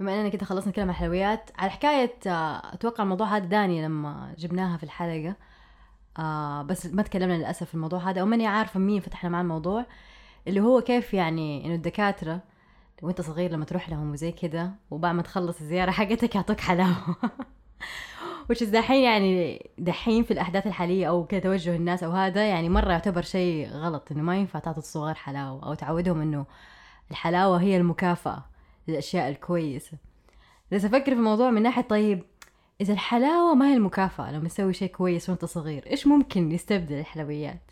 بما 0.00 0.20
إننا 0.20 0.28
كده 0.28 0.44
خلصنا 0.46 0.72
عن 0.78 0.90
الحلويات 0.90 1.50
على 1.58 1.70
حكاية 1.70 2.14
آه، 2.26 2.74
أتوقع 2.74 3.04
الموضوع 3.04 3.36
هذا 3.36 3.44
داني 3.44 3.84
لما 3.84 4.34
جبناها 4.38 4.76
في 4.76 4.82
الحلقة 4.82 5.36
آه 6.18 6.62
بس 6.62 6.86
ما 6.86 7.02
تكلمنا 7.02 7.34
للأسف 7.34 7.68
في 7.68 7.74
الموضوع 7.74 8.10
هذا 8.10 8.20
أو 8.20 8.26
ماني 8.26 8.46
عارفة 8.46 8.80
مين 8.80 9.00
فتحنا 9.00 9.30
معاه 9.30 9.42
الموضوع 9.42 9.86
اللي 10.48 10.60
هو 10.60 10.80
كيف 10.80 11.14
يعني 11.14 11.66
إنه 11.66 11.74
الدكاترة 11.74 12.40
وأنت 13.02 13.20
صغير 13.20 13.50
لما 13.50 13.64
تروح 13.64 13.88
لهم 13.88 14.12
وزي 14.12 14.32
كده 14.32 14.70
وبعد 14.90 15.14
ما 15.14 15.22
تخلص 15.22 15.60
الزيارة 15.60 15.90
حقتك 15.90 16.34
يعطوك 16.34 16.60
حلاوة. 16.60 17.16
Is 18.52 18.64
دحين 18.64 19.02
يعني 19.02 19.66
دحين 19.78 20.24
في 20.24 20.30
الأحداث 20.30 20.66
الحالية 20.66 21.08
أو 21.08 21.26
كده 21.26 21.40
توجه 21.40 21.76
الناس 21.76 22.02
أو 22.02 22.10
هذا 22.10 22.48
يعني 22.48 22.68
مرة 22.68 22.92
يعتبر 22.92 23.22
شيء 23.22 23.68
غلط 23.68 24.12
إنه 24.12 24.22
ما 24.22 24.36
ينفع 24.36 24.58
تعطي 24.58 24.78
الصغار 24.78 25.14
حلاوة 25.14 25.66
أو 25.66 25.74
تعودهم 25.74 26.20
إنه 26.20 26.46
الحلاوة 27.10 27.60
هي 27.60 27.76
المكافأة 27.76 28.44
للأشياء 28.88 29.28
الكويسة. 29.28 29.98
بس 30.72 30.84
أفكر 30.84 31.04
في 31.04 31.12
الموضوع 31.12 31.50
من 31.50 31.62
ناحية 31.62 31.82
طيب 31.82 32.24
إذا 32.80 32.92
الحلاوة 32.92 33.54
ما 33.54 33.68
هي 33.68 33.74
المكافأة 33.74 34.32
لما 34.32 34.48
تسوي 34.48 34.72
شيء 34.72 34.88
كويس 34.90 35.28
وأنت 35.30 35.44
صغير 35.44 35.86
إيش 35.86 36.06
ممكن 36.06 36.52
يستبدل 36.52 36.94
الحلويات؟ 36.98 37.70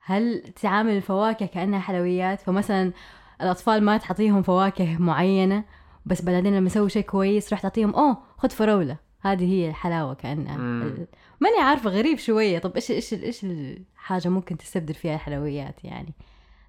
هل 0.00 0.42
تعامل 0.62 0.92
الفواكه 0.96 1.46
كأنها 1.46 1.80
حلويات؟ 1.80 2.40
فمثلا 2.40 2.92
الأطفال 3.40 3.82
ما 3.82 3.96
تعطيهم 3.96 4.42
فواكه 4.42 4.98
معينة 4.98 5.64
بس 6.06 6.22
بعدين 6.22 6.56
لما 6.56 6.66
يسوي 6.66 6.90
شيء 6.90 7.02
كويس 7.02 7.52
راح 7.52 7.60
تعطيهم 7.62 7.94
أوه 7.94 8.18
خذ 8.38 8.50
فراولة. 8.50 8.96
هذه 9.20 9.44
هي 9.52 9.68
الحلاوة 9.68 10.14
كأنها. 10.14 10.56
مم. 10.56 10.82
ال- 10.82 11.06
ماني 11.40 11.60
عارفة 11.60 11.90
غريب 11.90 12.18
شوية. 12.18 12.58
طب 12.58 12.74
إيش 12.74 12.90
إيش 12.90 13.14
إيش 13.14 13.44
الحاجة 13.44 14.28
ممكن 14.28 14.56
تستبدل 14.56 14.94
فيها 14.94 15.14
الحلويات 15.14 15.84
يعني؟ 15.84 16.14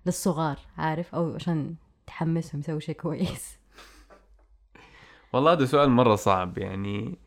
للصغار 0.05 0.59
عارف؟ 0.77 1.15
أو 1.15 1.35
عشان 1.35 1.75
تحمسهم 2.07 2.59
يسوي 2.61 2.81
شيء 2.81 2.95
كويس. 2.95 3.57
والله 5.33 5.51
هذا 5.51 5.65
سؤال 5.65 5.89
مرة 5.89 6.15
صعب 6.15 6.57
يعني. 6.57 7.17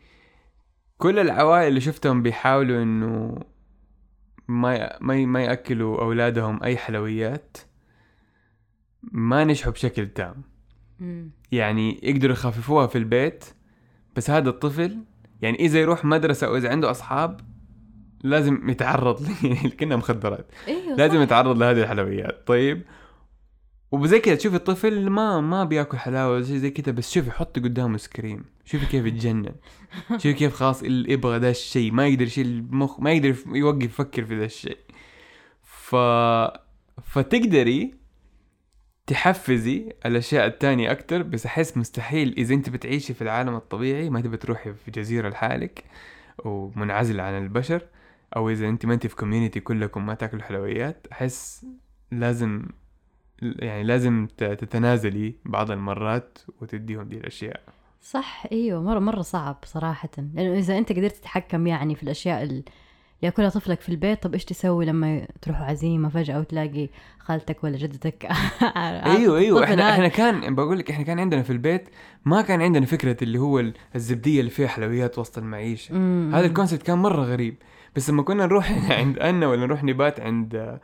كل 0.99 1.19
العوائل 1.19 1.69
اللي 1.69 1.81
شفتهم 1.81 2.23
بيحاولوا 2.23 2.83
إنه 2.83 3.39
ما. 4.49 4.99
ما. 5.01 5.27
ما 5.27 5.43
يأكلوا 5.43 6.01
أولادهم 6.03 6.63
أي 6.63 6.77
حلويات 6.77 7.57
ما 9.03 9.45
نجحوا 9.45 9.73
بشكل 9.73 10.07
تام 10.09 10.35
يعني 11.53 12.01
يقدروا 12.03 12.33
يخففوها 12.33 12.87
في 12.87 12.99
البيت 12.99 13.45
بس 14.17 14.31
هذا 14.31 14.49
الطفل 14.49 14.99
يعني 15.43 15.59
إذا 15.59 15.79
يروح 15.81 16.05
مدرسة 16.05 16.47
أو 16.47 16.57
إذا 16.57 16.71
عنده 16.71 16.91
أصحاب 16.91 17.41
لازم 18.23 18.71
يتعرض 18.71 19.23
ل- 19.65 19.69
كأنها 19.71 19.97
مخدرات 19.97 20.47
إيوه 20.69 20.97
لازم 20.97 21.15
صح. 21.17 21.23
يتعرض 21.23 21.59
لهذه 21.59 21.83
الحلويات 21.83 22.47
طيب 22.47 22.83
وزي 23.93 24.19
كذا 24.21 24.35
تشوف 24.35 24.55
الطفل 24.55 25.11
ما 25.11 25.41
ما 25.41 25.65
بياكل 25.65 25.99
حلاوة 25.99 26.35
ولا 26.35 26.45
شيء 26.45 26.57
زي 26.57 26.71
كذا 26.71 26.93
بس 26.93 27.13
شوفي 27.13 27.31
حطي 27.31 27.61
قدامه 27.61 27.95
ice 27.95 28.09
cream 28.09 28.45
شوفي 28.65 28.87
كيف 28.87 29.07
يتجنن. 29.07 29.55
شوفي 30.11 30.33
كيف 30.33 30.55
خلاص 30.55 30.83
اللي 30.83 31.13
يبغى 31.13 31.39
ذا 31.39 31.51
الشيء 31.51 31.93
ما 31.93 32.07
يقدر 32.07 32.25
يشيل 32.25 32.47
المخ 32.47 33.01
ما 33.01 33.13
يقدر 33.13 33.37
يوقف 33.47 33.85
يفكر 33.85 34.25
في 34.25 34.39
ذا 34.39 34.45
الشيء. 34.45 34.79
ف 35.63 35.97
فتقدري 37.03 37.95
تحفزي 39.07 39.93
الأشياء 40.07 40.47
التانية 40.47 40.93
أكتر 40.93 41.23
بس 41.23 41.47
أحس 41.47 41.77
مستحيل. 41.77 42.35
إذا 42.39 42.55
أنت 42.55 42.71
بتعيشي 42.71 43.15
في 43.15 43.23
العالم 43.23 43.57
الطبيعي 43.57 44.11
ما 44.11 44.21
تبي 44.21 44.37
تروحي 44.37 44.73
في 44.73 44.91
جزيرة 44.91 45.29
لحالك 45.29 45.85
ومنعزلة 46.45 47.23
عن 47.23 47.43
البشر 47.43 47.83
أو 48.37 48.51
إذا 48.51 48.69
أنت 48.69 48.87
ما 48.87 48.95
أنت 48.95 49.07
في 49.07 49.17
community 49.17 49.61
كلكم 49.61 50.07
ما 50.07 50.15
تاكلوا 50.15 50.43
حلويات 50.43 51.07
أحس 51.13 51.67
لازم 52.11 52.63
يعني 53.43 53.83
لازم 53.83 54.29
تتنازلي 54.39 55.35
بعض 55.45 55.71
المرات 55.71 56.39
وتديهم 56.61 57.03
دي 57.09 57.17
الأشياء. 57.17 57.61
صح 58.03 58.45
إيوه 58.53 58.83
مرة 58.83 58.99
مرة 58.99 59.23
صعب 59.23 59.57
صراحة. 59.65 60.09
لأنه 60.35 60.59
إذا 60.59 60.79
أنت 60.79 60.93
قدرت 60.93 61.13
تتحكم 61.17 61.67
يعني 61.67 61.95
في 61.95 62.03
الأشياء 62.03 62.43
اللي 62.43 62.63
ياكلها 63.23 63.49
طفلك 63.49 63.81
في 63.81 63.89
البيت 63.89 64.23
طب 64.23 64.35
إيش 64.35 64.45
تسوي 64.45 64.87
لما 64.87 65.27
تروحوا 65.43 65.65
عزيمة 65.67 66.09
فجأة 66.09 66.39
وتلاقي 66.41 66.89
خالتك 67.19 67.65
ولا 67.65 67.77
جدتك؟ 67.77 68.29
أيوه 69.07 69.39
أيوه. 69.39 69.65
إحنا. 69.65 69.91
إحنا 69.91 70.09
كان 70.09 70.55
بقول 70.55 70.79
لك 70.79 70.91
إحنا 70.91 71.05
كان 71.05 71.19
عندنا 71.21 71.43
في 71.43 71.51
البيت 71.51 71.89
ما 72.25 72.43
كان 72.43 72.63
عندنا 72.63 72.87
فكرة 72.87 73.17
اللي 73.23 73.39
هو 73.39 73.61
ال- 73.61 73.75
الزبدية 73.95 74.41
اللي 74.41 74.51
فيها 74.51 74.69
حلويات 74.69 75.19
وسط 75.19 75.39
المعيشة. 75.39 75.93
هذا 76.39 76.47
الكونسيبت 76.47 76.83
كان 76.83 76.99
مرة 76.99 77.23
غريب. 77.23 77.57
بس 77.97 78.11
لما 78.11 78.23
كنا 78.23 78.47
نروح 78.47 78.73
عند 78.99 79.19
أنا 79.19 79.47
ولا 79.49 79.67
نروح 79.67 79.85
نبات 79.85 80.21
عند 80.21 80.79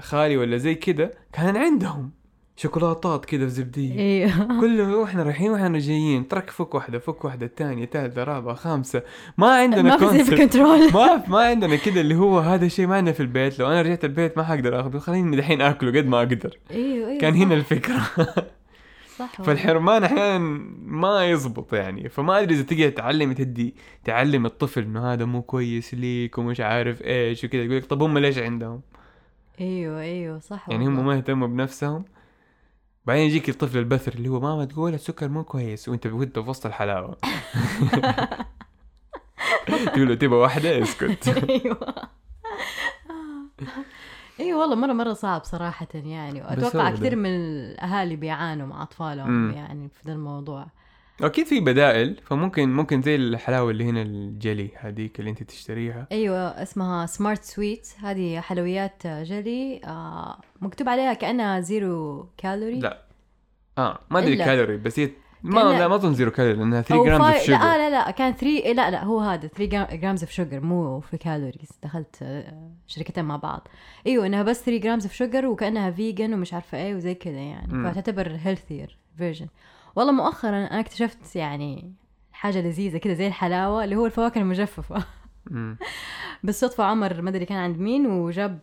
خالي 0.00 0.36
ولا 0.36 0.56
زي 0.56 0.74
كده 0.74 1.10
كان 1.32 1.56
عندهم 1.56 2.10
شوكولاتات 2.56 3.24
كده 3.24 3.44
في 3.44 3.50
زبديه 3.50 3.98
أيوه 3.98 4.46
كله 4.60 4.96
وإحنا 4.96 5.22
رايحين 5.22 5.50
وإحنا 5.50 5.78
جايين 5.78 6.28
ترك 6.28 6.50
فك 6.50 6.74
واحدة 6.74 6.98
فك 6.98 7.24
واحدة 7.24 7.46
الثانية 7.46 7.86
ثالثه 7.86 8.24
رابعه 8.24 8.54
خامسة. 8.54 9.02
ما 9.38 9.56
عندنا 9.56 9.96
ما 9.96 10.22
في 10.24 10.36
كنترول 10.36 10.92
ما 10.92 11.24
ما 11.28 11.38
عندنا 11.38 11.76
كده 11.76 12.00
اللي 12.00 12.14
هو 12.14 12.38
هذا 12.38 12.66
الشيء 12.66 12.86
ما 12.86 12.96
عندنا 12.96 13.12
في 13.12 13.20
البيت. 13.20 13.58
لو 13.58 13.66
أنا 13.66 13.82
رجعت 13.82 14.04
البيت 14.04 14.36
ما 14.36 14.44
حقدر 14.44 14.80
آخذه. 14.80 14.98
خليني 14.98 15.36
دحين 15.36 15.60
آكله 15.60 16.00
قد 16.00 16.06
ما 16.06 16.18
أقدر. 16.18 16.58
أيوه 16.70 17.08
أيوه 17.08 17.20
كان. 17.20 17.34
هنا 17.34 17.54
الفكرة. 17.54 18.00
صح. 19.18 19.42
فالحرمان 19.42 20.04
أحيانا 20.04 20.38
ما 20.84 21.30
يزبط 21.30 21.74
يعني. 21.74 22.08
فما 22.08 22.40
أدري 22.40 22.54
إذا 22.54 22.62
تقدر 22.62 22.88
تعلم 22.88 23.32
تدي 23.32 23.74
تعلم 24.04 24.46
الطفل 24.46 24.82
إنه 24.82 25.12
هذا 25.12 25.24
مو 25.24 25.42
كويس 25.42 25.94
ليك 25.94 26.38
ومش 26.38 26.60
عارف 26.60 27.02
إيش 27.02 27.44
وكذا. 27.44 27.62
يقول 27.62 27.76
لك 27.76 27.84
طب 27.84 28.02
هم 28.02 28.18
ليش 28.18 28.38
عندهم؟ 28.38 28.80
أيوه 29.62 30.00
أيوه 30.00 30.38
صح 30.38 30.68
يعني 30.68 30.86
هم. 30.86 31.06
ما 31.06 31.14
يهتموا 31.16 31.48
بنفسهم 31.48 32.04
بعدين 33.06 33.26
يجيك 33.26 33.48
الطفل 33.48 33.78
البثر 33.78 34.12
اللي 34.14 34.28
هو 34.28 34.40
ماما 34.40 34.64
تقول 34.64 34.94
السكر 34.94 35.28
مو 35.28 35.44
كويس 35.44 35.88
وانت 35.88 36.06
وانت 36.06 36.38
في 36.38 36.48
وسط 36.50 36.66
الحلاوة 36.66 37.16
تقول 39.66 40.08
له 40.08 40.14
تبغى 40.14 40.38
واحدة 40.38 40.82
اسكت 40.82 41.28
أيوه 41.50 41.94
أيوه 44.40 44.60
والله 44.60 44.74
مرة 44.76 44.92
مرة 44.92 45.12
صعب 45.12 45.44
صراحة 45.44 45.86
يعني 45.94 46.42
واتوقع. 46.42 46.90
كثير 46.90 47.16
من 47.16 47.30
الأهالي 47.30 48.16
بيعانوا 48.16 48.66
مع 48.66 48.82
أطفالهم. 48.82 49.50
يعني 49.50 49.88
في 49.88 50.00
ذا 50.06 50.12
الموضوع 50.12 50.66
أكيد 51.22 51.46
في 51.46 51.60
بدائل 51.60 52.20
فممكن 52.24 52.68
ممكن 52.72 53.02
زي 53.02 53.16
الحلاوة 53.16 53.70
اللي 53.70 53.84
هنا 53.84 54.02
الجلي 54.02 54.70
هذيك 54.80 55.20
اللي 55.20 55.30
أنت 55.30 55.42
تشتريها. 55.42 56.06
أيوه 56.12 56.38
اسمها 56.38 57.06
Smart 57.06 57.44
Sweet 57.44 57.88
هذه 58.02 58.40
حلويات 58.40 59.06
جلي 59.06 59.80
آه 59.84 60.38
مكتوب 60.60 60.88
عليها 60.88 61.12
كأنها 61.14 61.60
zero 61.60 62.28
calorie 62.36 62.80
لا. 62.80 63.02
آه 63.78 63.98
ما 64.10 64.18
أدري. 64.18 64.36
كالوري 64.36 64.76
بس 64.76 64.98
هي 64.98 65.10
ما 65.42 65.60
لا 65.60 65.88
ما 65.88 65.94
أظن 65.94 66.14
zero 66.14 66.30
calorie 66.30 66.58
لأنها 66.58 66.82
3 66.82 66.94
أو 67.00 67.04
gram 67.04 67.22
fi- 67.22 67.32
of 67.34 67.42
sugar 67.42 67.58
لا 67.58 67.78
لا 67.78 67.90
لا 67.90 68.10
كان 68.10 68.32
3 68.34 68.72
لا 68.72 68.90
لا 68.90 69.04
هو 69.04 69.20
هذا 69.20 69.46
3 69.48 69.96
grams 69.96 70.22
of 70.22 70.30
sugar 70.32 70.60
مو 70.60 71.00
في 71.00 71.16
calories 71.16 71.68
دخلت 71.82 72.16
آه، 72.22 72.70
شركتين 72.86 73.24
مع 73.24 73.36
بعض. 73.36 73.68
أيوه 74.06 74.26
إنها 74.26 74.42
بس 74.42 74.62
3 74.64 74.80
grams 74.82 75.02
of 75.04 75.12
sugar 75.14 75.46
وكأنها 75.46 75.90
vegan 75.90 76.34
ومش 76.34 76.54
عارفة 76.54 76.78
إيه 76.78 76.94
وزي 76.94 77.14
كذا 77.14 77.32
يعني. 77.40 77.90
فتعتبر 77.90 78.36
healthier 78.42 78.98
version 79.18 79.46
والله 79.96 80.12
مؤخرا 80.12 80.50
أنا 80.50 80.80
اكتشفت 80.80 81.36
يعني 81.36 81.94
حاجة 82.32 82.60
لذيذة 82.60 82.98
كذا 82.98 83.14
زي 83.14 83.26
الحلاوة 83.26 83.84
اللي 83.84 83.96
هو 83.96 84.06
الفواكه 84.06 84.38
المجففة. 84.38 85.04
بالصدفة 86.44 86.84
عمر 86.84 87.22
ما 87.22 87.30
أدري 87.30 87.44
كان 87.44 87.58
عند 87.58 87.78
مين 87.78 88.06
وجاب 88.06 88.60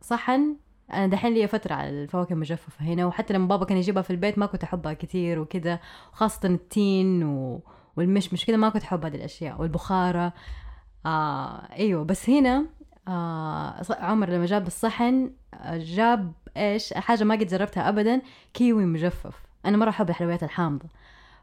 صحن. 0.00 0.56
أنا 0.92 1.06
دحين 1.06 1.34
لي 1.34 1.48
فترة 1.48 1.74
على 1.74 1.90
الفواكه 1.90 2.32
المجففة 2.32 2.84
هنا 2.84 3.06
وحتى 3.06 3.34
لما 3.34 3.46
بابا 3.46 3.64
كان 3.64 3.78
يجيبها 3.78 4.02
في 4.02 4.10
البيت 4.10 4.38
ما 4.38 4.46
كنت 4.46 4.62
أحبها 4.62 4.92
كثير 4.92 5.38
وكذا 5.38 5.80
وخاصه 6.12 6.48
التين 6.48 7.22
و... 7.22 7.62
والمشمش 7.96 8.44
كذا 8.44 8.56
ما 8.56 8.68
كنت 8.68 8.82
أحب 8.82 9.04
هذه 9.04 9.14
الأشياء 9.16 9.60
والبخارة. 9.60 10.32
آه 11.06 11.72
أيوه 11.72 12.04
بس 12.04 12.30
هنا 12.30 12.66
آه 13.08 13.82
عمر 13.90 14.30
لما 14.30 14.46
جاب 14.46 14.66
الصحن 14.66 15.30
آه، 15.54 15.78
جاب 15.78 16.32
إيش 16.56 16.92
حاجة 16.92 17.24
ما 17.24 17.34
قد 17.34 17.46
جربتها 17.46 17.88
ابدا 17.88 18.22
كيوي 18.54 18.84
مجفف. 18.84 19.45
أنا 19.66 19.76
مره 19.76 19.88
احب 19.90 20.10
الحلويات 20.10 20.42
الحامضة. 20.42 20.84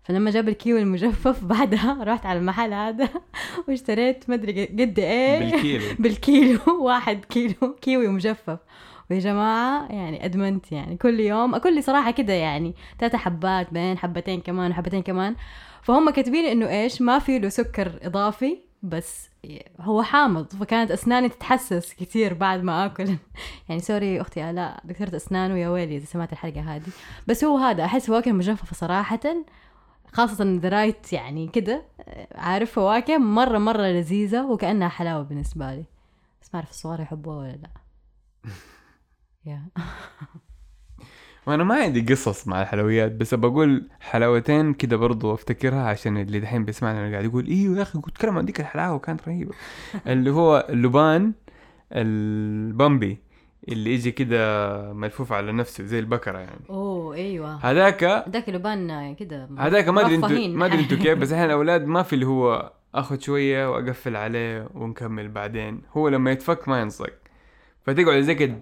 فلما 0.03 0.31
جاب 0.31 0.49
الكيوي 0.49 0.81
المجفف 0.81 1.43
بعدها 1.53 2.03
رحت 2.03 2.25
على 2.25 2.39
المحل 2.39 2.73
هذا 2.73 3.09
واشتريت 3.67 4.29
ما 4.29 4.35
أدري 4.35 4.65
قد 4.65 4.99
إيه. 4.99 5.39
بالكيلو. 5.39 5.83
بالكيلو. 5.99 6.59
واحد 6.79 7.25
كيلو. 7.25 7.75
كيوي 7.81 8.07
مجفف 8.07 8.59
ويا 9.11 9.19
جماعة 9.19 9.91
يعني 9.91 10.25
أدمنت 10.25 10.71
يعني 10.71 10.97
كل 10.97 11.19
يوم. 11.19 11.55
أكل 11.55 11.75
لي 11.75 11.81
صراحة 11.81 12.11
كده 12.11 12.33
يعني 12.33 12.73
ثلاثة 12.99 13.17
حبات 13.17 13.73
بين 13.73 13.97
حبتين 13.97 14.41
كمان 14.41 14.71
وحبتين 14.71 15.01
كمان. 15.01 15.35
فهم 15.81 16.09
كاتبين 16.09 16.45
إنه 16.45 16.69
إيش؟ 16.69 17.01
ما 17.01 17.19
في 17.19 17.39
له 17.39 17.49
سكر 17.49 17.91
إضافي 18.03 18.57
بس 18.83 19.29
هو 19.79 20.03
حامض 20.03 20.47
فكانت 20.47 20.91
أسناني 20.91 21.29
تتحسس 21.29 21.93
كثير 21.93 22.33
بعد 22.33 22.63
ما 22.63 22.85
آكل. 22.85 23.15
يعني 23.69 23.81
sorry 23.81 24.21
أختي 24.21 24.49
آلاء 24.49 24.81
دكتورة 24.85 25.15
أسنان 25.15 25.51
ويا 25.51 25.69
ويلي 25.69 25.97
إذا 25.97 26.05
سمعت 26.05 26.33
الحلقة 26.33 26.75
هذه. 26.75 26.89
بس 27.27 27.43
هو 27.43 27.57
هذا 27.57 27.85
أحس 27.85 28.07
فواكه 28.07 28.31
مجففة 28.31 28.75
صراحة 28.75 29.19
خاصة 30.13 30.43
ذا 30.43 30.69
right 30.69 31.13
يعني 31.13 31.47
كده 31.47 31.83
عارف 32.35 32.71
فواكه 32.71 33.17
مرة 33.17 33.57
مرة 33.57 33.87
لذيذة 33.87 34.45
وكأنها 34.45 34.89
حلاوة 34.89 35.23
بالنسبة 35.23 35.73
لي. 35.73 35.85
بس 36.41 36.49
ما 36.53 36.59
أعرف 36.59 36.69
الصغار 36.69 37.01
يحبوها 37.01 37.37
ولا 37.37 37.51
لا. 37.51 37.69
يا 39.45 39.67
وأنا 41.47 41.63
ما 41.63 41.75
عندي 41.75 42.01
قصص 42.13 42.47
مع 42.47 42.61
الحلويات 42.61 43.11
بس 43.11 43.33
بقول 43.33 43.87
حلاوتين 43.99 44.73
كده 44.73 44.97
برضو 44.97 45.33
أفتكرها 45.33 45.83
عشان 45.87 46.17
اللي 46.17 46.39
دحين 46.39 46.65
بيسمعنا 46.65 47.11
قاعد 47.11 47.25
يقول 47.25 47.47
إيوه 47.47 47.77
يا 47.77 47.81
أخي 47.81 47.99
قلت 47.99 48.17
كلام 48.17 48.37
عن 48.37 48.45
ديك 48.45 48.59
الحلاوة 48.59 48.99
كانت 48.99 49.27
رهيبة. 49.27 49.51
اللي 50.07 50.31
هو 50.31 50.67
اللبان 50.69 51.33
البامبي 51.91 53.17
اللي 53.69 53.93
يجي 53.93 54.11
كده 54.11 54.93
ملفوف 54.93 55.31
على 55.33 55.51
نفسه 55.51 55.83
زي 55.83 55.99
البكرة 55.99 56.37
يعني. 56.37 56.61
أوه 56.69 57.15
أيوة. 57.15 57.55
هذاك 57.65 58.03
ذاك 58.29 58.49
لبان 58.49 59.15
كده 59.15 59.49
هذاك 59.57 59.87
ما 59.87 60.01
أدري 60.01 60.15
أنتوا. 60.15 60.47
ما 60.47 60.65
أدري 60.65 60.79
أنتوا 60.79 60.97
كيف 60.97 61.17
بس 61.17 61.31
إحنا 61.33 61.45
الأولاد 61.45 61.85
ما 61.85 62.03
في 62.03 62.13
اللي 62.13 62.25
هو 62.25 62.73
أخذ 62.95 63.19
شوية 63.19 63.71
وأقفل 63.71 64.15
عليه 64.15 64.67
ونكمل 64.73 65.27
بعدين. 65.27 65.81
هو 65.97 66.09
لما 66.09 66.31
يتفك 66.31 66.67
ما 66.67 66.81
ينصق 66.81 67.13
فتقعد 67.85 68.21
زي 68.21 68.35
كده 68.35 68.59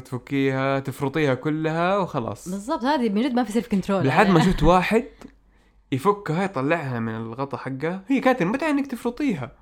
تفكيها 0.00 0.80
تفرطيها 0.80 1.34
كلها 1.34 1.98
وخلاص. 1.98 2.48
بالضبط 2.48 2.84
هذه 2.84 3.08
من 3.08 3.22
جد 3.22 3.34
ما 3.34 3.44
في 3.44 3.52
self 3.52 3.68
control 3.68 4.06
لحد 4.06 4.28
ما 4.28 4.40
شفت 4.44 4.62
واحد 4.62 5.04
يفكها 5.92 6.44
يطلعها 6.44 7.00
من 7.00 7.16
الغطا 7.16 7.56
حقها. 7.56 8.04
هي 8.08 8.20
كانت 8.20 8.42
متى 8.42 8.70
انك 8.70 8.86
تفرطيها؟ 8.86 9.52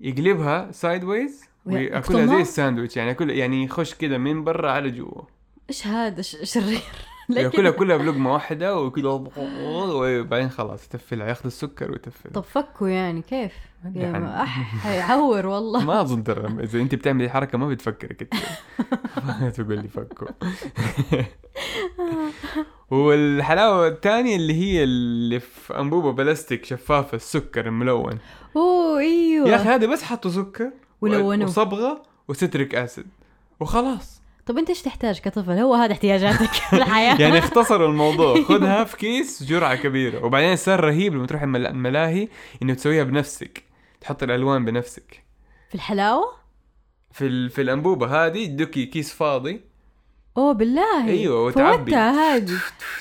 يقلبها 0.00 0.72
sideways 0.72 1.44
وياكلها 1.66 2.26
زي؟ 2.26 2.40
الساندويتش 2.40 2.96
يعني 2.96 3.08
ياكل 3.08 3.30
يعني 3.30 3.64
يخش 3.64 3.94
كده 3.94 4.18
من 4.18 4.44
برا 4.44 4.70
على 4.70 4.90
جوا. 4.90 5.22
إيش 5.70 5.86
هذا؟ 5.86 6.22
شرير 6.22 6.80
ياكلها 7.30 7.50
كده؟ 7.50 7.70
كلها 7.70 7.96
بلقمه 7.96 8.32
واحدة 8.32 8.76
وكذا 8.78 9.08
وبعدين 9.08 10.48
خلاص 10.50 10.84
يتفلها 10.86 11.26
ياخذ 11.28 11.46
السكر 11.46 11.90
ويتفلها 11.92 12.32
طب 12.34 12.44
فكوا 12.44 12.88
يعني 12.88 13.22
كيف؟ 13.22 13.52
ما- 13.84 14.42
أح 14.42 14.58
حيعور 14.86 15.46
والله. 15.46 15.84
ما 15.84 16.00
أظن 16.00 16.24
ترى 16.24 16.62
إذا 16.64 16.80
أنت 16.80 16.94
بتعملي 16.94 17.28
حركة 17.30 17.58
ما 17.58 17.68
بتفكري 17.68 18.14
كده 18.14 18.28
ما 19.24 19.50
تقول 19.56 19.78
لي 19.78 19.88
فكوا. 19.88 20.28
والحلاوة 22.90 23.88
الثانية 23.88 24.36
اللي 24.36 24.54
هي 24.54 24.84
اللي 24.84 25.40
في 25.40 25.78
أنبوبة 25.78 26.12
بلاستيك 26.12 26.64
شفافة 26.64 27.16
السكر 27.16 27.66
الملون. 27.66 28.18
أوه 28.56 28.98
إيوه. 28.98 29.48
يا 29.48 29.56
أخي 29.56 29.68
هذا 29.68 29.86
بس 29.86 30.02
حطوا 30.02 30.30
سكر 30.30 30.70
ولونوه. 31.00 31.46
وصبغة 31.48 32.02
و 32.28 32.35
citric 32.35 32.74
acid. 32.74 33.06
وخلاص. 33.60 34.22
طب 34.46 34.58
انت 34.58 34.68
إيش 34.68 34.82
تحتاج 34.82 35.18
كطفل؟ 35.20 35.52
هو 35.52 35.74
هذا 35.74 35.92
احتياجاتك 35.92 36.52
في 36.52 36.76
الحياة. 36.76 37.20
يعني 37.20 37.38
اختصروا 37.38 37.88
الموضوع. 37.88 38.42
خذها 38.48 38.84
في 38.84 38.96
كيس 38.96 39.42
جرعة 39.42 39.74
كبيرة. 39.74 40.24
وبعدين 40.24 40.56
صار 40.56 40.80
رهيب 40.84 41.14
لما 41.14 41.26
تروح 41.26 41.42
المل- 41.42 41.66
الملاهي 41.66 42.28
إنه 42.62 42.74
تسويها 42.74 43.04
بنفسك. 43.04 43.62
تحط 44.00 44.22
الألوان 44.22 44.64
بنفسك. 44.64 45.24
في 45.68 45.74
الحلاوة؟ 45.74 46.32
في 47.12 47.26
ال... 47.26 47.50
في 47.50 47.62
الأنبوبة 47.62 48.26
هذه 48.26 48.38
يدوكي 48.38 48.86
كيس 48.86 49.12
فاضي. 49.14 49.60
أوه 50.36 50.52
بالله. 50.52 51.06
أيوة، 51.08 51.44
وتعبي. 51.44 51.94
هذه. 51.94 52.58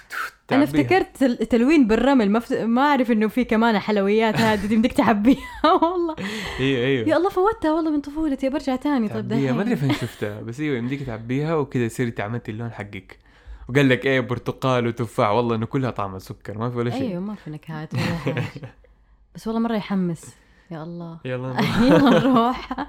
أنا. 0.55 0.63
افتكرت 0.63 1.17
تل- 1.17 1.37
تلوين 1.37 1.87
بالرمل 1.87 2.29
ما, 2.31 2.39
فت... 2.39 2.53
ما 2.53 2.81
أعرف 2.81 3.11
إنه 3.11 3.27
في 3.27 3.43
كمان 3.43 3.79
حلويات 3.79 4.35
هذه 4.35 4.65
دي 4.65 4.77
بدك 4.77 4.91
تعبيها 4.91 5.37
والله. 5.81 6.15
أيوه 6.59 6.85
أيوه 6.85 7.07
يا 7.09 7.17
الله 7.17 7.29
فوتها 7.29 7.71
والله 7.73 7.91
من 7.91 8.01
طفولتي 8.01 8.49
برجع 8.49 8.75
تاني 8.75 9.07
طيب 9.09 9.29
تعبيها. 9.29 9.51
ما 9.53 9.61
أدري 9.61 9.75
دحين 9.75 9.89
فين 9.89 9.97
شفتها 10.07 10.41
بس 10.41 10.59
إيوه 10.59 10.77
يمديك 10.77 11.03
تعبيها 11.03 11.55
وكذا 11.55 11.83
يصير 11.83 12.07
انت 12.07 12.19
عملت 12.21 12.49
اللون 12.49 12.71
حقك. 12.71 13.19
وقال 13.69 13.89
لك 13.89 14.05
إيه 14.05 14.19
برتقال 14.19 14.87
وتفاح 14.87 15.29
والله 15.29 15.55
إنه 15.55 15.65
كلها 15.65 15.91
طعم 15.91 16.15
السكر 16.15 16.57
ما 16.57 16.69
في 16.69 16.77
ولا 16.77 16.89
شيء. 16.89 17.01
أيوه 17.09 17.21
ما 17.21 17.35
في 17.35 17.49
نكهات 17.49 17.93
ولا. 17.93 18.03
بس 19.35 19.47
والله 19.47 19.61
مرة 19.61 19.75
يحمس 19.75 20.35
يا 20.71 20.83
الله. 20.83 21.19
يلا 21.25 21.55
يلا 21.87 22.09
نروح. 22.09 22.87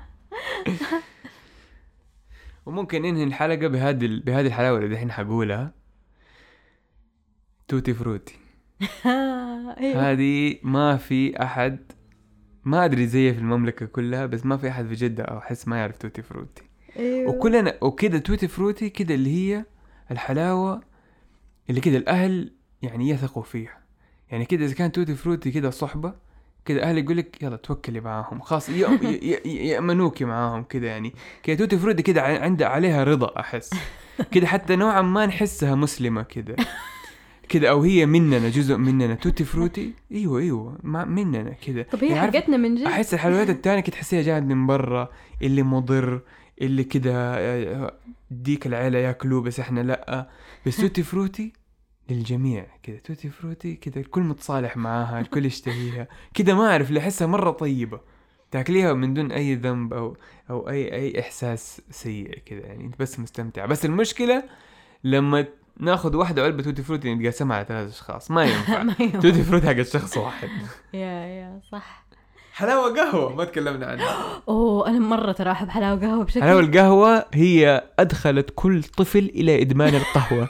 وممكن 2.66 3.02
ننهي 3.02 3.24
الحلقة 3.24 3.66
بهذه 3.68 4.20
بهذه 4.24 4.46
الحلاوة 4.46 4.78
اللي 4.78 4.94
دحين 4.94 5.12
حقولها. 5.12 5.72
توتي 7.68 7.94
فروتي. 7.94 8.34
أيوه 9.80 10.10
هذه 10.12 10.56
ما 10.62 10.96
في 10.96 11.42
أحد 11.42 11.78
ما 12.64 12.84
أدري 12.84 13.06
زيها 13.06 13.32
في 13.32 13.38
المملكة 13.38 13.86
كلها 13.86 14.26
بس 14.26 14.46
ما 14.46 14.56
في 14.56 14.68
أحد 14.68 14.86
في 14.86 14.94
جدة 14.94 15.24
أو 15.24 15.38
أحس 15.38 15.68
ما 15.68 15.78
يعرف 15.78 15.98
توتي 15.98 16.22
فروتي. 16.22 16.62
أيوه 16.98 17.30
وكلنا 17.30 17.74
وكذا 17.82 18.18
توتي 18.18 18.48
فروتي 18.48 18.90
كذا 18.90 19.14
اللي 19.14 19.30
هي 19.54 19.64
الحلاوة 20.10 20.80
اللي 21.70 21.80
كذا 21.80 21.96
الأهل 21.96 22.52
يعني 22.82 23.08
يثقوا 23.10 23.42
فيها. 23.42 23.78
يعني 24.30 24.44
كذا 24.44 24.64
إذا 24.64 24.74
كان 24.74 24.92
توتي 24.92 25.14
فروتي 25.14 25.50
كذا 25.50 25.70
صحبة 25.70 26.14
كذا 26.64 26.82
أهل 26.82 26.98
يقول 26.98 27.16
لك 27.16 27.42
يلا 27.42 27.56
توكلي 27.56 28.00
معاهم. 28.00 28.40
خلاص 28.40 28.68
ي- 28.68 28.72
ي- 28.82 29.40
ي- 29.44 29.68
يأمنوكي 29.68 30.24
معاهم 30.24 30.62
كذا 30.62 30.86
يعني. 30.86 31.14
كذا 31.42 31.56
توتي 31.56 31.78
فروتي 31.78 32.02
كذا 32.02 32.20
عندها 32.22 32.68
عليها 32.68 33.04
رضا 33.04 33.40
أحس. 33.40 33.70
كذا 34.32 34.46
حتى 34.46 34.76
نوعا 34.76 35.02
ما 35.02 35.26
نحسها 35.26 35.74
مسلمة 35.74 36.22
كذا 36.22 36.56
كذا 37.48 37.68
أو 37.70 37.82
هي 37.82 38.06
مننا 38.06 38.48
جزء 38.48 38.76
مننا. 38.76 39.14
توتي 39.14 39.44
فروتي؟ 39.44 39.92
أيوه 40.12 40.38
أيوه. 40.40 40.78
مع 40.82 41.04
مننا 41.04 41.50
كذا 41.66 41.82
طب 41.82 42.04
هي 42.04 42.10
يعني 42.10 42.32
حقتنا 42.32 42.56
من 42.56 42.74
جد؟ 42.74 42.82
أحس 42.86 43.14
الحلويات 43.14 43.50
التانية 43.56 43.80
كنت 43.80 43.94
تحسيها 43.94 44.22
جاية 44.22 44.40
من 44.40 44.66
برا 44.66 45.08
اللي 45.42 45.62
مضر 45.62 46.20
اللي 46.62 46.84
كده 46.84 47.12
آه، 47.38 47.94
ديك 48.30 48.66
العيلة 48.66 48.98
ياكلوه 48.98 49.42
بس 49.42 49.60
إحنا 49.60 49.80
لأ. 49.80 50.28
بس 50.66 50.76
توتي 50.76 51.02
فروتي 51.02 51.52
للجميع 52.10 52.66
كده. 52.82 52.96
توتي 52.98 53.28
فروتي 53.28 53.74
كده 53.74 54.00
الكل 54.00 54.22
متصالح 54.22 54.76
معاها 54.76 55.20
الكل 55.20 55.44
يشتهيها. 55.46 56.08
كده 56.34 56.54
ما 56.54 56.70
أعرف 56.70 56.88
اللي 56.88 57.00
احسها 57.00 57.26
مرة 57.26 57.50
طيبة. 57.50 58.00
تاكليها 58.50 58.92
من 58.92 59.14
دون 59.14 59.32
أي 59.32 59.54
ذنب 59.54 59.92
أو 59.92 60.16
أو 60.50 60.68
أي 60.68 60.94
أي 60.94 61.20
إحساس 61.20 61.82
سيء 61.90 62.38
كده 62.46 62.60
يعني 62.66 62.84
انت 62.84 62.94
بس 62.98 63.20
مستمتع. 63.20 63.66
بس 63.66 63.84
المشكلة 63.84 64.44
لما 65.04 65.46
ناخذ 65.80 66.16
واحدة 66.16 66.42
علبة 66.44 66.62
توتي 66.62 66.82
فروتي 66.82 67.14
نتقاسمها 67.14 67.56
على 67.56 67.66
ثلاث 67.68 67.92
أشخاص. 67.92 68.30
ما 68.30 68.44
ينفع. 68.50 68.82
ما 68.82 68.94
ينفع. 69.00 69.18
توتي 69.20 69.42
فروتي 69.42 69.66
حق 69.66 69.82
شخص 69.82 70.16
واحد. 70.16 70.48
يا 70.94 71.00
يا 71.26 71.60
صح. 71.72 72.04
حلاوة 72.52 72.96
قهوة 72.96 73.34
ما 73.34 73.44
تكلمنا 73.44 73.86
عنها. 73.86 74.42
أوه 74.48 74.88
أنا 74.88 74.98
مرة 74.98 75.32
ترى 75.32 75.50
أحب 75.50 75.68
حلاوة 75.68 76.00
قهوة 76.00 76.24
بشكل 76.24 76.40
حلاوة 76.42 76.60
القهوة 76.60 77.24
هي 77.34 77.84
أدخلت 77.98 78.50
كل 78.54 78.82
طفل 78.82 79.18
إلى 79.34 79.62
إدمان 79.62 79.94
القهوة. 79.94 80.48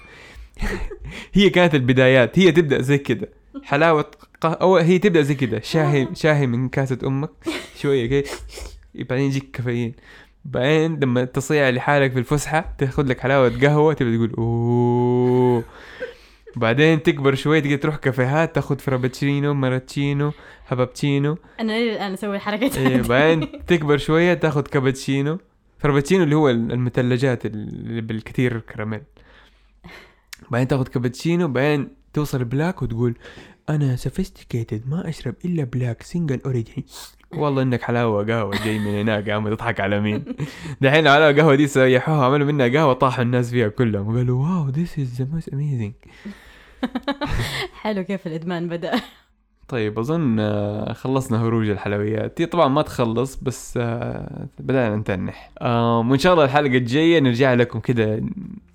هي 1.35 1.51
كانت 1.51 1.75
البدايات. 1.75 2.39
هي 2.39 2.53
تبدأ 2.53 2.83
زي 2.83 2.99
كده. 2.99 3.29
حلاوة 3.63 4.11
قهوة 4.41 4.55
أو 4.55 4.77
هي 4.77 4.99
تبدأ 4.99 5.23
زي 5.23 5.35
كده. 5.35 5.61
شاهي 5.61 6.09
شاهي 6.15 6.47
من 6.47 6.69
كاسة 6.69 6.99
أمك. 7.05 7.31
شوية 7.77 8.07
كده. 8.07 8.31
بعدين 8.95 9.25
يجيك 9.27 9.51
كافيين. 9.51 9.95
بعدين 10.45 11.01
لما 11.01 11.25
تصيع 11.25 11.71
لحالك 11.71 12.13
في 12.13 12.19
الفسحة 12.19 12.75
تاخذ 12.79 13.07
لك 13.07 13.21
حلاوة 13.21 13.53
قهوة 13.63 13.95
تبدأ 13.95 14.17
تقول 14.17 14.33
أوه. 14.39 15.65
بعدين 16.57 17.03
تكبر 17.03 17.35
شوي 17.35 17.61
تقدر 17.61 17.77
تروح 17.77 17.97
كافيهات 17.97 18.55
تاخذ 18.55 18.79
فرابتشينو 18.79 19.55
ماراتشينو 19.55 20.33
هبابتشينو 20.69 21.37
أنا 21.61 21.77
الان 21.79 22.13
أسوي 22.13 22.37
الحركة 22.37 22.79
إيه 22.79 23.03
بعدين 23.03 23.49
تكبر 23.67 23.97
شوية 23.99 24.35
تاخذ 24.35 24.63
كابتشينو. 24.63 25.39
فرابتشينو 25.79 26.25
اللي 26.25 26.35
هو 26.37 26.51
المثلجات 26.51 27.47
اللي 27.47 28.01
بالكثير 28.01 28.59
كراميل 28.61 29.01
بعدين 30.51 30.69
تاخذ 30.69 30.87
كابتشينو 30.89 31.49
بعدين 31.49 31.89
توصل 32.15 32.45
بلاك 32.45 32.83
وتقول 32.83 33.15
أنا 33.69 33.97
sophisticated 33.97 34.83
ما 34.89 35.09
أشرب 35.09 35.35
إلا 35.45 35.65
black 35.65 36.03
single 36.03 36.41
origin 36.47 36.85
والله 37.33 37.63
إنك 37.63 37.83
حلاوه 37.83 38.27
قهوة 38.27 38.65
جاي 38.65 38.79
من 38.79 38.87
هناك 38.87 39.27
يا 39.27 39.35
عم 39.35 39.55
تضحك 39.55 39.81
على 39.81 40.01
مين؟ 40.01 40.25
دحين 40.81 41.07
الحلاوه 41.07 41.33
قهوة 41.33 41.55
دي 41.55 41.67
سيحوها 41.67 42.25
عملوا 42.25 42.47
منها 42.47 42.69
قهوة 42.69 42.93
طاحوا 42.93 43.25
الناس 43.25 43.51
فيها 43.51 43.69
كلهم. 43.69 44.09
وقالوا 44.15 44.47
wow 44.47 44.69
this 44.69 44.99
is 44.99 45.23
the 45.23 45.29
most 45.33 45.49
amazing 45.49 45.93
حلو 47.81 48.05
كيف 48.05 48.27
الإدمان 48.27 48.69
بدأ. 48.69 49.01
طيب 49.69 49.99
أظن 49.99 50.41
آه، 50.41 50.93
خلصنا 50.93 51.43
هروج 51.43 51.69
الحلويات. 51.69 52.41
هي 52.41 52.47
طبعا 52.47 52.69
ما 52.69 52.83
تخلص 52.83 53.37
بس 53.37 53.79
آه، 53.83 54.47
بدأنا 54.59 54.97
نتنح. 54.97 55.51
وإن 55.63 56.19
شاء 56.19 56.33
الله 56.33 56.45
الحلقة 56.45 56.77
الجاية 56.77 57.21
نرجع 57.21 57.55
لكم 57.55 57.81
كده 57.81 58.23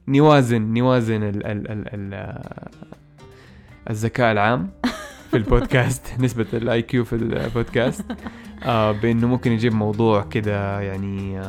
نوازن 0.08 0.62
نوازن 0.74 1.24
ال 1.24 1.46
ال 1.46 1.72
ال 1.72 1.88
ال 1.94 2.14
آه، 2.14 2.70
الذكاء 3.90 4.32
العام 4.32 4.70
في 5.32 5.38
البودكاست 5.38 6.08
نسبة 6.24 6.46
ال 6.54 6.82
IQ 6.82 7.06
في 7.06 7.14
البودكاست. 7.14 8.06
آه 8.64 8.92
بإنه 8.92 9.28
ممكن 9.28 9.52
نجيب 9.52 9.74
موضوع 9.74 10.24
كده 10.24 10.82
يعني 10.82 11.42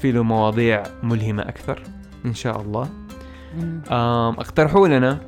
في 0.00 0.12
له 0.12 0.22
مواضيع 0.22 0.82
ملهمة 1.02 1.42
أكثر 1.42 1.82
إن 2.26 2.34
شاء 2.34 2.60
الله. 2.60 2.88
اقترحوا 4.40 4.88
لنا. 4.88 5.20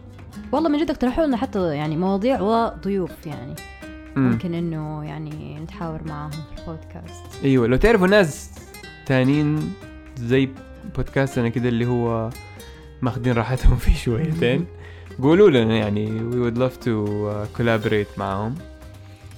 والله 0.53 0.69
من 0.69 0.79
جد 0.79 0.91
اقترحوا 0.91 1.27
لنا 1.27 1.37
حتى 1.37 1.75
يعني 1.75 1.97
مواضيع 1.97 2.41
وضيوف 2.41 3.27
يعني. 3.27 3.55
مم. 4.17 4.31
ممكن 4.31 4.55
إنه 4.55 5.05
يعني 5.05 5.59
نتحاور 5.61 6.01
معاهم 6.07 6.31
في 6.31 6.61
البودكاست. 6.61 7.45
أيوه 7.45 7.67
لو 7.67 7.77
تعرفوا 7.77 8.07
ناس 8.07 8.51
تانيين 9.07 9.75
زي 10.17 10.49
بودكاستنا 10.97 11.49
كده 11.49 11.69
اللي 11.69 11.87
هو 11.87 12.31
ماخدين 13.03 13.33
راحتهم 13.33 13.77
فيه 13.77 13.95
شويتين. 13.95 14.67
قولوا 15.23 15.51
لنا 15.51 15.77
يعني 15.77 16.07
we 16.31 16.35
would 16.35 16.59
love 16.59 16.77
to 16.85 16.89
uh, 16.89 17.59
collaborate 17.59 18.19
معاهم 18.19 18.55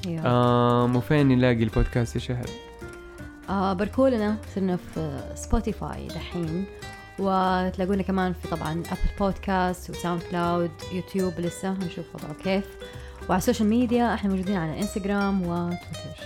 آم 0.06 0.96
وفين 0.96 1.28
نلاقي 1.28 1.62
البودكاست 1.62 2.14
يا 2.14 2.20
شهد؟ 2.20 2.48
آه 3.48 3.72
باركوا 3.72 4.08
لنا 4.08 4.36
صرنا 4.54 4.76
في 4.76 5.20
سبوتيفاي 5.34 6.08
دحين. 6.08 6.64
وتلاقونا 7.18 8.02
كمان 8.02 8.32
في 8.32 8.48
طبعا 8.48 8.72
Apple 8.72 9.18
Podcasts 9.20 9.90
و 9.90 10.22
SoundCloud 10.30 10.70
YouTube 10.92 11.32
لسه 11.38 11.72
هنشوف 11.72 12.04
وضعه 12.14 12.34
كيف. 12.44 12.64
وعلى 13.28 13.38
السوشيال 13.38 13.68
ميديا 13.68 14.14
إحنا 14.14 14.30
موجودين 14.30 14.56
على 14.56 14.78
انستغرام 14.80 15.42
وتويتر 15.42 16.24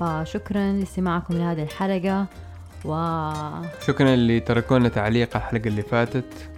فشكرا 0.00 0.72
لاستماعكم 0.72 1.34
لهذه 1.34 1.62
الحلقة 1.62 2.26
و 2.84 2.94
شكرا 3.86 4.14
اللي 4.14 4.40
تركونا 4.40 4.88
تعليق 4.88 5.36
على 5.36 5.44
الحلقة 5.44 5.68
اللي 5.68 5.82
فاتت. 5.82 6.48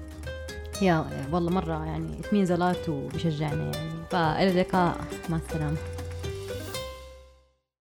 يا 0.82 1.06
والله 1.32 1.50
مرة 1.50 1.84
يعني 1.84 2.16
a 2.50 2.56
lot 2.56 2.88
وبيشجعنا 2.88 3.64
يعني. 3.64 3.94
فإلى 4.10 4.50
اللقاء 4.50 4.96
مع 5.30 5.36
السلامة. 5.36 5.76